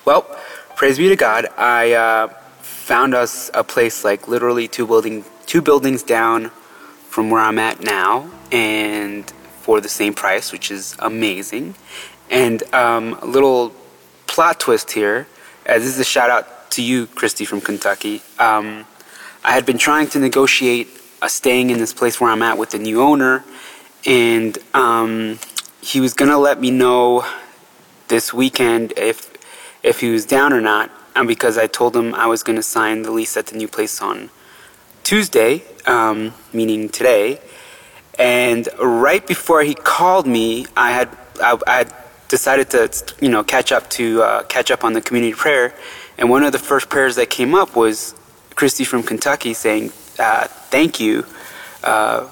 Well, 0.05 0.23
praise 0.77 0.99
be 0.99 1.09
to 1.09 1.17
God. 1.17 1.47
I 1.57 1.93
uh, 1.93 2.29
found 2.61 3.15
us 3.15 3.51
a 3.55 3.65
place 3.65 4.05
like 4.05 4.29
literally 4.29 4.69
two 4.69 4.87
building 4.87 5.25
two 5.47 5.63
buildings 5.63 6.03
down 6.03 6.51
from 7.09 7.31
where 7.31 7.41
I'm 7.41 7.59
at 7.59 7.81
now, 7.81 8.31
and 8.51 9.31
for 9.61 9.81
the 9.81 9.89
same 9.89 10.15
price, 10.15 10.53
which 10.53 10.71
is 10.71 10.97
amazing. 10.99 11.75
And 12.31 12.63
um, 12.75 13.15
a 13.23 13.27
little 13.27 13.73
plot 14.27 14.59
twist 14.59 14.91
here, 14.93 15.29
as 15.65 15.85
this 15.85 15.95
is 15.95 16.01
a 16.01 16.05
shout 16.05 16.31
out 16.31 16.71
to 16.73 16.83
you, 16.83 17.07
Christy 17.07 17.45
from 17.45 17.61
Kentucky. 17.61 18.21
Um, 18.39 18.85
I 19.45 19.53
had 19.53 19.65
been 19.65 19.79
trying 19.79 20.09
to 20.09 20.19
negotiate 20.19 20.89
a 21.23 21.29
staying 21.29 21.71
in 21.71 21.79
this 21.79 21.93
place 21.93 22.21
where 22.21 22.31
I'm 22.31 22.43
at 22.43 22.59
with 22.59 22.71
the 22.71 22.79
new 22.79 23.01
owner, 23.01 23.45
and 24.05 24.59
um, 24.75 25.39
he 25.85 26.01
was 26.01 26.15
gonna 26.15 26.39
let 26.39 26.59
me 26.59 26.71
know 26.71 27.27
this 28.09 28.33
weekend 28.33 28.95
if 28.97 29.31
if 29.83 30.01
he 30.01 30.11
was 30.11 30.25
down 30.25 30.53
or 30.53 30.61
not. 30.61 30.91
And 31.15 31.29
because 31.29 31.59
I 31.59 31.67
told 31.67 31.95
him 31.95 32.15
I 32.15 32.27
was 32.27 32.43
gonna 32.43 32.63
sign 32.63 33.03
the 33.03 33.11
lease 33.11 33.37
at 33.37 33.47
the 33.47 33.57
new 33.57 33.69
place 33.69 34.01
on 34.01 34.31
Tuesday, 35.03 35.63
um, 35.87 36.33
meaning 36.53 36.89
today. 36.89 37.39
And 38.19 38.67
right 38.81 39.25
before 39.27 39.63
he 39.63 39.75
called 39.75 40.27
me, 40.27 40.67
I 40.75 40.93
had 40.93 41.09
I, 41.43 41.59
I 41.67 41.77
had 41.83 41.95
decided 42.29 42.71
to 42.71 42.91
you 43.21 43.29
know 43.29 43.45
catch 43.45 43.71
up 43.71 43.91
to 43.91 44.23
uh, 44.23 44.43
catch 44.45 44.71
up 44.71 44.85
on 44.85 44.95
the 44.95 45.03
community 45.03 45.35
prayer, 45.35 45.75
and 46.17 46.31
one 46.31 46.43
of 46.45 46.53
the 46.53 46.59
first 46.59 46.89
prayers 46.89 47.17
that 47.17 47.29
came 47.29 47.55
up 47.55 47.77
was 47.77 48.15
Christy 48.55 48.85
from 48.85 49.03
Kentucky 49.03 49.53
saying 49.53 49.93
uh, 50.19 50.47
thank 50.71 50.99
you 50.99 51.27
uh, 51.83 52.27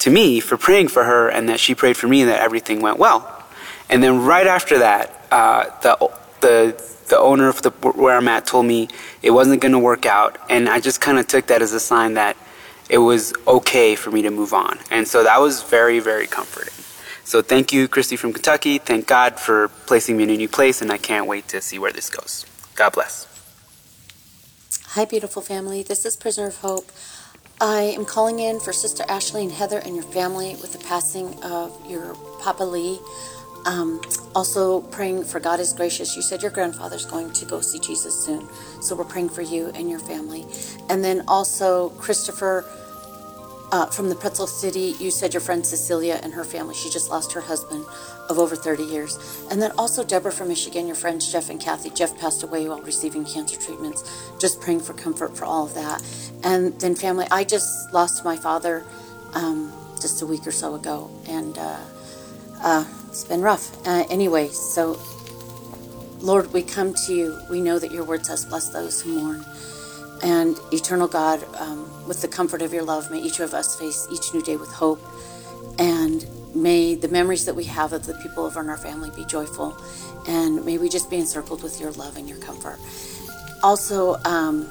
to 0.00 0.10
me 0.10 0.40
for 0.40 0.56
praying 0.56 0.88
for 0.88 1.04
her, 1.04 1.28
and 1.28 1.48
that 1.48 1.60
she 1.60 1.74
prayed 1.74 1.96
for 1.96 2.08
me, 2.08 2.22
and 2.22 2.30
that 2.30 2.40
everything 2.40 2.80
went 2.80 2.98
well. 2.98 3.44
And 3.88 4.02
then 4.02 4.24
right 4.24 4.46
after 4.46 4.78
that, 4.78 5.26
uh, 5.30 5.64
the 5.80 6.10
the 6.40 6.90
the 7.08 7.18
owner 7.18 7.48
of 7.48 7.62
the 7.62 7.70
where 7.70 8.16
I'm 8.16 8.28
at 8.28 8.46
told 8.46 8.66
me 8.66 8.88
it 9.22 9.30
wasn't 9.30 9.60
going 9.60 9.72
to 9.72 9.78
work 9.78 10.06
out, 10.06 10.38
and 10.48 10.68
I 10.68 10.80
just 10.80 11.00
kind 11.00 11.18
of 11.18 11.26
took 11.26 11.46
that 11.46 11.62
as 11.62 11.72
a 11.72 11.80
sign 11.80 12.14
that 12.14 12.36
it 12.88 12.98
was 12.98 13.32
okay 13.46 13.94
for 13.94 14.10
me 14.10 14.22
to 14.22 14.30
move 14.30 14.52
on, 14.52 14.78
and 14.90 15.06
so 15.06 15.22
that 15.24 15.40
was 15.40 15.62
very 15.62 16.00
very 16.00 16.26
comforting. 16.26 16.74
So 17.24 17.42
thank 17.42 17.72
you, 17.72 17.86
Christy 17.86 18.16
from 18.16 18.32
Kentucky. 18.32 18.78
Thank 18.78 19.06
God 19.06 19.38
for 19.38 19.68
placing 19.86 20.16
me 20.16 20.24
in 20.24 20.30
a 20.30 20.36
new 20.36 20.48
place, 20.48 20.82
and 20.82 20.90
I 20.90 20.98
can't 20.98 21.26
wait 21.26 21.46
to 21.48 21.60
see 21.60 21.78
where 21.78 21.92
this 21.92 22.10
goes. 22.10 22.44
God 22.74 22.92
bless. 22.92 23.26
Hi, 24.94 25.04
beautiful 25.04 25.40
family. 25.40 25.84
This 25.84 26.04
is 26.04 26.16
Prisoner 26.16 26.48
of 26.48 26.56
Hope. 26.56 26.90
I 27.62 27.82
am 27.82 28.06
calling 28.06 28.38
in 28.38 28.58
for 28.58 28.72
Sister 28.72 29.04
Ashley 29.06 29.42
and 29.42 29.52
Heather 29.52 29.80
and 29.80 29.94
your 29.94 30.04
family 30.04 30.56
with 30.62 30.72
the 30.72 30.78
passing 30.78 31.38
of 31.42 31.78
your 31.86 32.14
Papa 32.40 32.64
Lee. 32.64 32.98
Um, 33.66 34.00
also 34.34 34.80
praying 34.80 35.24
for 35.24 35.40
God 35.40 35.60
is 35.60 35.74
gracious. 35.74 36.16
You 36.16 36.22
said 36.22 36.40
your 36.40 36.52
grandfather's 36.52 37.04
going 37.04 37.34
to 37.34 37.44
go 37.44 37.60
see 37.60 37.78
Jesus 37.78 38.24
soon, 38.24 38.48
so 38.80 38.96
we're 38.96 39.04
praying 39.04 39.28
for 39.28 39.42
you 39.42 39.68
and 39.74 39.90
your 39.90 39.98
family. 39.98 40.46
And 40.88 41.04
then 41.04 41.22
also 41.28 41.90
Christopher 41.90 42.64
uh, 43.72 43.86
from 43.86 44.08
the 44.08 44.14
Pretzel 44.14 44.46
City. 44.46 44.94
You 44.98 45.10
said 45.10 45.34
your 45.34 45.40
friend 45.40 45.64
Cecilia 45.66 46.20
and 46.22 46.32
her 46.34 46.44
family. 46.44 46.74
She 46.74 46.90
just 46.90 47.10
lost 47.10 47.32
her 47.32 47.40
husband 47.40 47.84
of 48.28 48.38
over 48.38 48.56
30 48.56 48.84
years. 48.84 49.44
And 49.50 49.60
then 49.60 49.72
also 49.78 50.04
Deborah 50.04 50.32
from 50.32 50.48
Michigan, 50.48 50.86
your 50.86 50.96
friends 50.96 51.30
Jeff 51.30 51.50
and 51.50 51.60
Kathy. 51.60 51.90
Jeff 51.90 52.18
passed 52.18 52.42
away 52.42 52.68
while 52.68 52.80
receiving 52.82 53.24
cancer 53.24 53.60
treatments. 53.60 54.04
Just 54.38 54.60
praying 54.60 54.80
for 54.80 54.94
comfort 54.94 55.36
for 55.36 55.44
all 55.44 55.66
of 55.66 55.74
that. 55.74 56.02
And 56.44 56.78
then 56.80 56.94
family, 56.94 57.26
I 57.30 57.44
just 57.44 57.92
lost 57.92 58.24
my 58.24 58.36
father 58.36 58.84
um, 59.34 59.72
just 60.00 60.22
a 60.22 60.26
week 60.26 60.46
or 60.46 60.52
so 60.52 60.74
ago, 60.74 61.10
and 61.28 61.56
uh, 61.58 61.78
uh, 62.62 62.84
it's 63.08 63.24
been 63.24 63.42
rough. 63.42 63.76
Uh, 63.86 64.04
anyway, 64.10 64.48
so 64.48 64.98
Lord, 66.20 66.52
we 66.52 66.62
come 66.62 66.94
to 67.06 67.14
you. 67.14 67.38
We 67.50 67.60
know 67.60 67.78
that 67.78 67.92
your 67.92 68.04
word 68.04 68.26
says, 68.26 68.44
"Bless 68.44 68.70
those 68.70 69.02
who 69.02 69.12
mourn." 69.12 69.44
And 70.22 70.58
eternal 70.72 71.08
God, 71.08 71.44
um, 71.56 72.06
with 72.06 72.20
the 72.20 72.28
comfort 72.28 72.62
of 72.62 72.72
your 72.72 72.82
love, 72.82 73.10
may 73.10 73.20
each 73.20 73.40
of 73.40 73.54
us 73.54 73.78
face 73.78 74.06
each 74.10 74.34
new 74.34 74.42
day 74.42 74.56
with 74.56 74.70
hope 74.70 75.00
and 75.78 76.26
May 76.54 76.96
the 76.96 77.08
memories 77.08 77.44
that 77.44 77.54
we 77.54 77.64
have 77.64 77.92
of 77.92 78.06
the 78.06 78.14
people 78.14 78.44
of 78.44 78.56
our 78.56 78.76
family 78.76 79.10
be 79.14 79.24
joyful, 79.24 79.76
and 80.26 80.64
may 80.64 80.78
we 80.78 80.88
just 80.88 81.08
be 81.08 81.16
encircled 81.16 81.62
with 81.62 81.80
your 81.80 81.92
love 81.92 82.16
and 82.16 82.28
your 82.28 82.38
comfort. 82.38 82.78
Also, 83.62 84.16
um, 84.24 84.68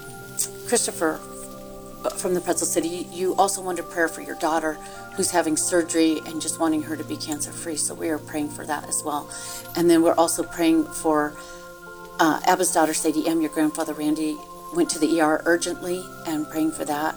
Christopher 0.68 1.20
from 2.18 2.34
the 2.34 2.42
Pretzel 2.42 2.68
City, 2.68 3.08
you 3.12 3.34
also 3.36 3.62
wanted 3.62 3.90
prayer 3.90 4.10
for 4.10 4.22
your 4.22 4.36
daughter 4.36 4.74
who's 5.16 5.32
having 5.32 5.56
surgery 5.56 6.20
and 6.26 6.42
just 6.42 6.60
wanting 6.60 6.82
her 6.82 6.98
to 6.98 7.04
be 7.04 7.16
cancer 7.16 7.52
free. 7.52 7.76
So 7.76 7.94
we 7.94 8.10
are 8.10 8.20
praying 8.20 8.50
for 8.50 8.66
that 8.66 8.88
as 8.88 9.02
well. 9.04 9.30
And 9.76 9.90
then 9.90 10.02
we're 10.02 10.16
also 10.16 10.44
praying 10.44 10.86
for 10.86 11.36
uh, 12.20 12.40
Abba's 12.46 12.74
daughter, 12.74 12.94
Sadie 12.94 13.28
M. 13.28 13.42
Your 13.42 13.52
grandfather, 13.52 13.94
Randy, 13.94 14.38
went 14.76 14.90
to 14.92 15.00
the 15.00 15.22
ER 15.22 15.42
urgently 15.46 16.04
and 16.26 16.50
praying 16.50 16.72
for 16.72 16.86
that. 16.86 17.16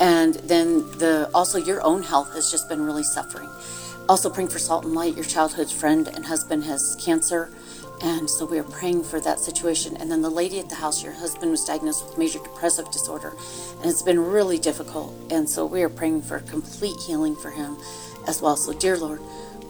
And 0.00 0.34
then 0.34 0.90
the 0.98 1.30
also 1.34 1.58
your 1.58 1.82
own 1.82 2.02
health 2.02 2.32
has 2.34 2.50
just 2.50 2.68
been 2.68 2.82
really 2.82 3.02
suffering. 3.02 3.48
Also 4.08 4.30
praying 4.30 4.48
for 4.48 4.58
Salt 4.58 4.84
and 4.84 4.94
Light, 4.94 5.14
your 5.16 5.24
childhood 5.24 5.70
friend 5.70 6.08
and 6.08 6.24
husband 6.24 6.64
has 6.64 6.96
cancer. 6.98 7.50
And 8.00 8.30
so 8.30 8.44
we 8.44 8.58
are 8.58 8.64
praying 8.64 9.02
for 9.02 9.20
that 9.20 9.40
situation. 9.40 9.96
And 9.96 10.10
then 10.10 10.22
the 10.22 10.30
lady 10.30 10.60
at 10.60 10.68
the 10.68 10.76
house, 10.76 11.02
your 11.02 11.12
husband 11.12 11.50
was 11.50 11.64
diagnosed 11.64 12.06
with 12.06 12.16
major 12.16 12.38
depressive 12.38 12.90
disorder. 12.90 13.34
And 13.80 13.86
it's 13.86 14.02
been 14.02 14.20
really 14.20 14.58
difficult. 14.58 15.12
And 15.30 15.50
so 15.50 15.66
we 15.66 15.82
are 15.82 15.88
praying 15.88 16.22
for 16.22 16.38
complete 16.40 16.96
healing 17.06 17.34
for 17.34 17.50
him 17.50 17.76
as 18.28 18.40
well. 18.40 18.56
So, 18.56 18.72
dear 18.72 18.96
Lord, 18.96 19.20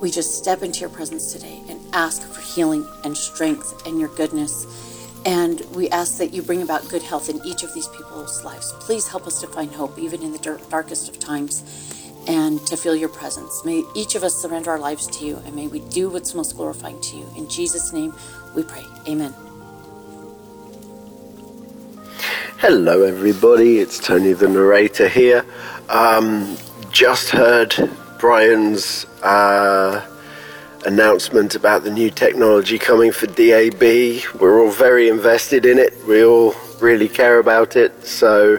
we 0.01 0.11
just 0.11 0.37
step 0.37 0.63
into 0.63 0.81
your 0.81 0.91
presence 0.91 1.33
today 1.33 1.63
and 1.69 1.81
ask 1.93 2.23
for 2.23 2.41
healing 2.41 2.87
and 3.05 3.17
strength 3.17 3.87
and 3.87 3.99
your 3.99 4.11
goodness. 4.11 4.67
And 5.25 5.61
we 5.75 5.89
ask 5.91 6.19
that 6.19 6.33
you 6.33 6.43
bring 6.43 6.63
about 6.63 6.89
good 6.89 7.03
health 7.03 7.29
in 7.29 7.45
each 7.45 7.63
of 7.63 7.75
these 7.75 7.89
people's 7.89 8.45
lives. 8.45 8.73
Please 8.81 9.07
help 9.09 9.27
us 9.27 9.41
to 9.41 9.47
find 9.47 9.71
hope, 9.73 9.99
even 9.99 10.23
in 10.23 10.33
the 10.33 10.61
darkest 10.71 11.09
of 11.09 11.19
times 11.19 11.63
and 12.29 12.65
to 12.67 12.77
feel 12.77 12.95
your 12.95 13.09
presence. 13.09 13.65
May 13.65 13.83
each 13.95 14.15
of 14.15 14.23
us 14.23 14.35
surrender 14.35 14.71
our 14.71 14.79
lives 14.79 15.07
to 15.19 15.25
you, 15.25 15.43
and 15.47 15.55
may 15.57 15.67
we 15.67 15.81
do 15.81 16.11
what's 16.11 16.35
most 16.35 16.57
glorifying 16.57 17.01
to 17.01 17.17
you. 17.17 17.27
In 17.37 17.49
Jesus' 17.49 17.93
name 17.93 18.15
we 18.55 18.63
pray. 18.63 18.85
Amen. 19.09 19.35
Hello, 22.59 23.03
everybody. 23.03 23.79
It's 23.79 23.99
Tony 23.99 24.35
the 24.35 24.49
narrator 24.49 25.09
here. 25.09 25.45
Um, 25.89 26.57
just 26.91 27.31
heard 27.31 27.75
Brian's 28.19 29.07
uh, 29.23 30.07
announcement 30.87 31.55
about 31.55 31.85
the 31.85 31.91
new 31.91 32.11
technology 32.11 32.79
coming 32.79 33.13
for 33.13 33.27
DAB. 33.27 33.83
We're 34.41 34.61
all 34.61 34.71
very 34.71 35.09
invested 35.09 35.67
in 35.67 35.79
it. 35.79 35.95
We 36.07 36.25
all 36.25 36.55
really 36.81 37.09
care 37.09 37.39
about 37.39 37.77
it. 37.77 38.07
So 38.07 38.59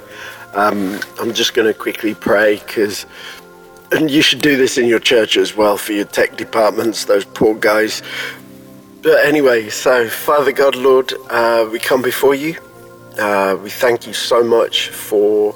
um, 0.53 0.99
I'm 1.19 1.33
just 1.33 1.53
going 1.53 1.71
to 1.71 1.77
quickly 1.77 2.13
pray 2.15 2.57
because 2.57 3.05
and 3.91 4.11
you 4.11 4.21
should 4.21 4.41
do 4.41 4.55
this 4.55 4.77
in 4.77 4.85
your 4.85 4.99
church 4.99 5.35
as 5.35 5.55
well 5.55 5.77
for 5.77 5.93
your 5.93 6.05
tech 6.05 6.37
departments, 6.37 7.05
those 7.05 7.25
poor 7.25 7.55
guys. 7.55 8.03
But 9.01 9.25
anyway, 9.25 9.69
so 9.69 10.07
Father 10.07 10.51
God, 10.51 10.75
Lord, 10.75 11.13
uh, 11.29 11.67
we 11.71 11.79
come 11.79 12.01
before 12.01 12.35
you. 12.35 12.55
Uh, 13.17 13.57
we 13.61 13.69
thank 13.69 14.05
you 14.05 14.13
so 14.13 14.43
much 14.43 14.89
for 14.89 15.55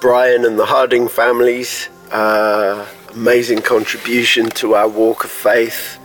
Brian 0.00 0.44
and 0.44 0.58
the 0.58 0.66
Hardin 0.66 1.08
families. 1.08 1.88
Uh, 2.10 2.86
amazing 3.14 3.62
contribution 3.62 4.48
to 4.50 4.74
our 4.74 4.88
walk 4.88 5.24
of 5.24 5.30
faith. 5.30 5.98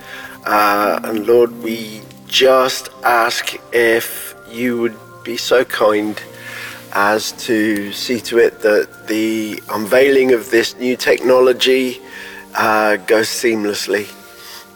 Uh, 0.45 0.99
and 1.03 1.25
Lord, 1.25 1.51
we 1.63 2.01
just 2.27 2.89
ask 3.03 3.55
if 3.73 4.35
you 4.49 4.79
would 4.81 4.97
be 5.23 5.37
so 5.37 5.63
kind 5.65 6.21
as 6.93 7.31
to 7.33 7.91
see 7.91 8.19
to 8.21 8.37
it 8.37 8.61
that 8.61 9.07
the 9.07 9.61
unveiling 9.71 10.33
of 10.33 10.49
this 10.49 10.75
new 10.77 10.95
technology 10.95 11.99
uh, 12.55 12.95
goes 12.97 13.27
seamlessly. 13.27 14.07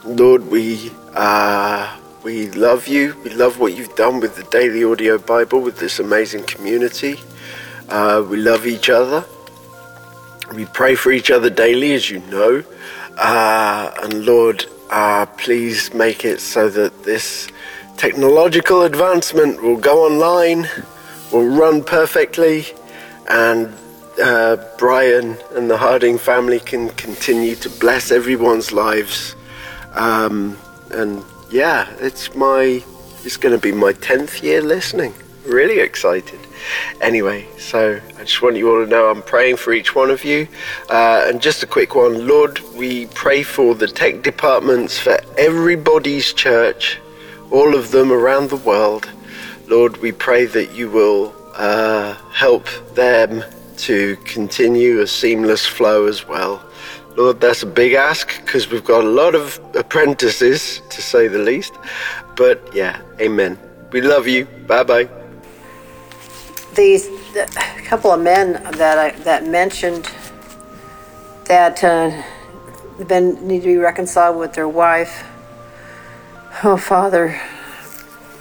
Lord, 0.04 0.50
we 0.50 0.92
uh, 1.14 1.98
we 2.24 2.52
love 2.52 2.88
you. 2.88 3.16
We 3.24 3.32
love 3.32 3.60
what 3.60 3.76
you've 3.76 3.96
done 3.96 4.20
with 4.20 4.36
the 4.36 4.44
Daily 4.44 4.84
Audio 4.84 5.18
Bible, 5.18 5.62
with 5.62 5.80
this 5.80 6.00
amazing 6.00 6.44
community. 6.44 7.20
Uh, 7.88 8.26
we 8.30 8.38
love 8.38 8.68
each 8.68 8.90
other. 8.90 9.26
We 10.54 10.66
pray 10.66 10.96
for 10.96 11.12
each 11.12 11.32
other 11.32 11.50
daily, 11.50 11.94
as 11.94 12.10
you 12.10 12.20
know. 12.32 12.64
Uh, 13.18 13.92
and 14.04 14.26
Lord, 14.26 14.66
uh, 14.90 15.26
please 15.38 15.94
make 15.94 16.26
it 16.26 16.40
so 16.40 16.70
that 16.70 17.04
this 17.04 17.50
technological 17.98 18.84
advancement 18.84 19.62
will 19.62 19.78
go 19.78 20.06
online 20.06 20.68
will 21.32 21.48
run 21.48 21.84
perfectly, 21.84 22.66
and 23.30 23.74
uh, 24.22 24.58
Brian 24.78 25.38
and 25.56 25.70
the 25.70 25.78
Hardin 25.78 26.18
family 26.18 26.60
can 26.60 26.90
continue 26.90 27.56
to 27.56 27.70
bless 27.70 28.12
everyone's 28.12 28.72
lives. 28.72 29.36
Um, 29.94 30.58
and 30.92 31.24
yeah, 31.52 31.90
it's 32.00 32.34
my 32.36 32.84
it's 33.24 33.38
going 33.38 33.56
to 33.56 33.62
be 33.62 33.72
my 33.72 33.94
tenth 33.94 34.44
year 34.44 34.62
listening. 34.62 35.14
Really 35.46 35.80
excited. 35.80 36.40
Anyway, 37.02 37.48
so 37.58 38.00
I 38.18 38.24
just 38.24 38.42
want 38.42 38.58
you 38.58 38.70
all 38.70 38.84
to 38.84 38.90
know 38.90 39.10
I'm 39.10 39.24
praying 39.24 39.58
for 39.58 39.74
each 39.74 39.96
one 39.96 40.12
of 40.12 40.24
you. 40.24 40.48
Uh, 40.90 41.26
and 41.28 41.42
just 41.42 41.64
a 41.64 41.68
quick 41.68 41.96
one 41.96 42.28
Lord, 42.28 42.60
we 42.76 43.08
pray 43.08 43.44
for 43.44 43.76
the 43.76 43.88
tech 43.88 44.22
departments 44.22 45.00
for 45.00 45.18
everybody's 45.38 46.34
church, 46.34 47.00
all 47.52 47.76
of 47.76 47.92
them 47.92 48.12
around 48.12 48.50
the 48.50 48.58
world 48.58 49.10
Lord, 49.70 49.98
we 49.98 50.12
pray 50.12 50.46
that 50.46 50.72
you 50.74 50.90
will 50.90 51.32
uh, 51.54 52.16
help 52.34 52.68
them 52.96 53.44
to 53.78 54.16
continue 54.26 55.00
a 55.02 55.08
seamless 55.08 55.64
flow 55.64 56.08
as 56.08 56.28
well. 56.28 56.60
Lord, 57.16 57.40
that's 57.40 57.62
a 57.62 57.68
big 57.68 57.94
ask 57.94 58.44
because 58.44 58.72
we've 58.72 58.84
got 58.84 59.04
a 59.04 59.08
lot 59.08 59.36
of 59.36 59.60
apprentices, 59.76 60.82
to 60.90 61.02
say 61.04 61.28
the 61.28 61.38
least. 61.38 61.74
But 62.36 62.74
yeah, 62.74 63.00
amen. 63.22 63.60
We 63.92 64.02
love 64.02 64.28
you. 64.28 64.46
Bye 64.46 64.84
bye. 64.84 65.19
These 66.76 67.08
a 67.36 67.82
couple 67.84 68.12
of 68.12 68.22
men 68.22 68.54
that 68.54 68.98
I, 68.98 69.12
that 69.24 69.46
mentioned 69.46 70.10
that 71.46 71.84
uh, 71.84 72.24
been 73.08 73.48
need 73.48 73.62
to 73.62 73.68
be 73.68 73.78
reconciled 73.78 74.38
with 74.38 74.54
their 74.54 74.68
wife. 74.68 75.26
Oh, 76.64 76.78
Father, 76.78 77.40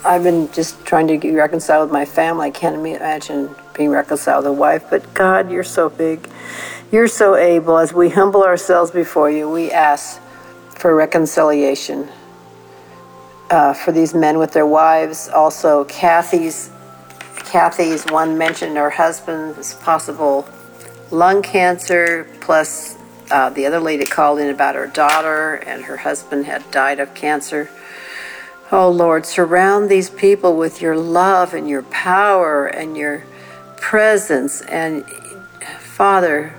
I've 0.04 0.22
been 0.22 0.50
just 0.52 0.84
trying 0.84 1.06
to 1.08 1.16
get 1.16 1.34
reconciled 1.34 1.88
with 1.88 1.92
my 1.92 2.04
family. 2.04 2.48
I 2.48 2.50
can't 2.50 2.74
imagine 2.76 3.54
being 3.74 3.90
reconciled 3.90 4.44
with 4.44 4.52
a 4.52 4.56
wife, 4.56 4.84
but 4.90 5.14
God, 5.14 5.50
you're 5.50 5.64
so 5.64 5.88
big. 5.88 6.28
You're 6.90 7.08
so 7.08 7.36
able. 7.36 7.78
As 7.78 7.92
we 7.92 8.08
humble 8.08 8.42
ourselves 8.42 8.90
before 8.90 9.30
you, 9.30 9.48
we 9.48 9.70
ask 9.70 10.20
for 10.70 10.94
reconciliation 10.94 12.08
uh, 13.50 13.74
for 13.74 13.92
these 13.92 14.14
men 14.14 14.38
with 14.38 14.52
their 14.52 14.66
wives. 14.66 15.28
Also, 15.28 15.84
Kathy's 15.84 16.70
Kathy's 17.48 18.04
one 18.06 18.36
mentioned 18.36 18.76
her 18.76 18.90
husband's 18.90 19.74
possible 19.74 20.46
lung 21.10 21.42
cancer, 21.42 22.28
plus 22.40 22.98
uh, 23.30 23.48
the 23.50 23.64
other 23.64 23.80
lady 23.80 24.04
called 24.04 24.38
in 24.38 24.50
about 24.50 24.74
her 24.74 24.86
daughter 24.86 25.54
and 25.54 25.84
her 25.84 25.96
husband 25.96 26.44
had 26.44 26.70
died 26.70 27.00
of 27.00 27.14
cancer. 27.14 27.70
Oh 28.70 28.90
Lord, 28.90 29.24
surround 29.24 29.88
these 29.88 30.10
people 30.10 30.56
with 30.58 30.82
your 30.82 30.96
love 30.96 31.54
and 31.54 31.66
your 31.66 31.82
power 31.84 32.66
and 32.66 32.98
your 32.98 33.24
presence. 33.78 34.60
And 34.62 35.06
Father, 35.80 36.54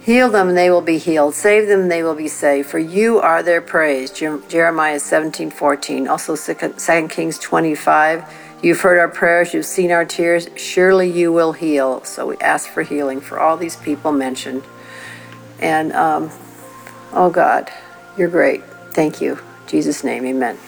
heal 0.00 0.30
them 0.30 0.48
and 0.48 0.58
they 0.58 0.68
will 0.68 0.80
be 0.80 0.98
healed. 0.98 1.34
Save 1.34 1.68
them 1.68 1.88
they 1.88 2.02
will 2.02 2.16
be 2.16 2.26
saved. 2.26 2.68
For 2.68 2.80
you 2.80 3.20
are 3.20 3.40
their 3.40 3.60
praise. 3.60 4.10
Jeremiah 4.10 4.98
17 4.98 5.52
14. 5.52 6.08
Also 6.08 6.34
2 6.34 7.08
Kings 7.08 7.38
25. 7.38 8.41
You've 8.62 8.80
heard 8.80 8.98
our 8.98 9.08
prayers, 9.08 9.52
you've 9.52 9.66
seen 9.66 9.90
our 9.90 10.04
tears. 10.04 10.48
Surely 10.56 11.10
you 11.10 11.32
will 11.32 11.52
heal. 11.52 12.04
So 12.04 12.26
we 12.28 12.36
ask 12.38 12.68
for 12.68 12.82
healing 12.82 13.20
for 13.20 13.40
all 13.40 13.56
these 13.56 13.74
people 13.76 14.12
mentioned. 14.12 14.62
And 15.58 15.92
um, 15.92 16.30
oh 17.12 17.28
God, 17.30 17.70
you're 18.16 18.28
great. 18.28 18.62
Thank 18.92 19.20
you. 19.20 19.32
In 19.34 19.66
Jesus' 19.66 20.04
name, 20.04 20.24
amen. 20.24 20.58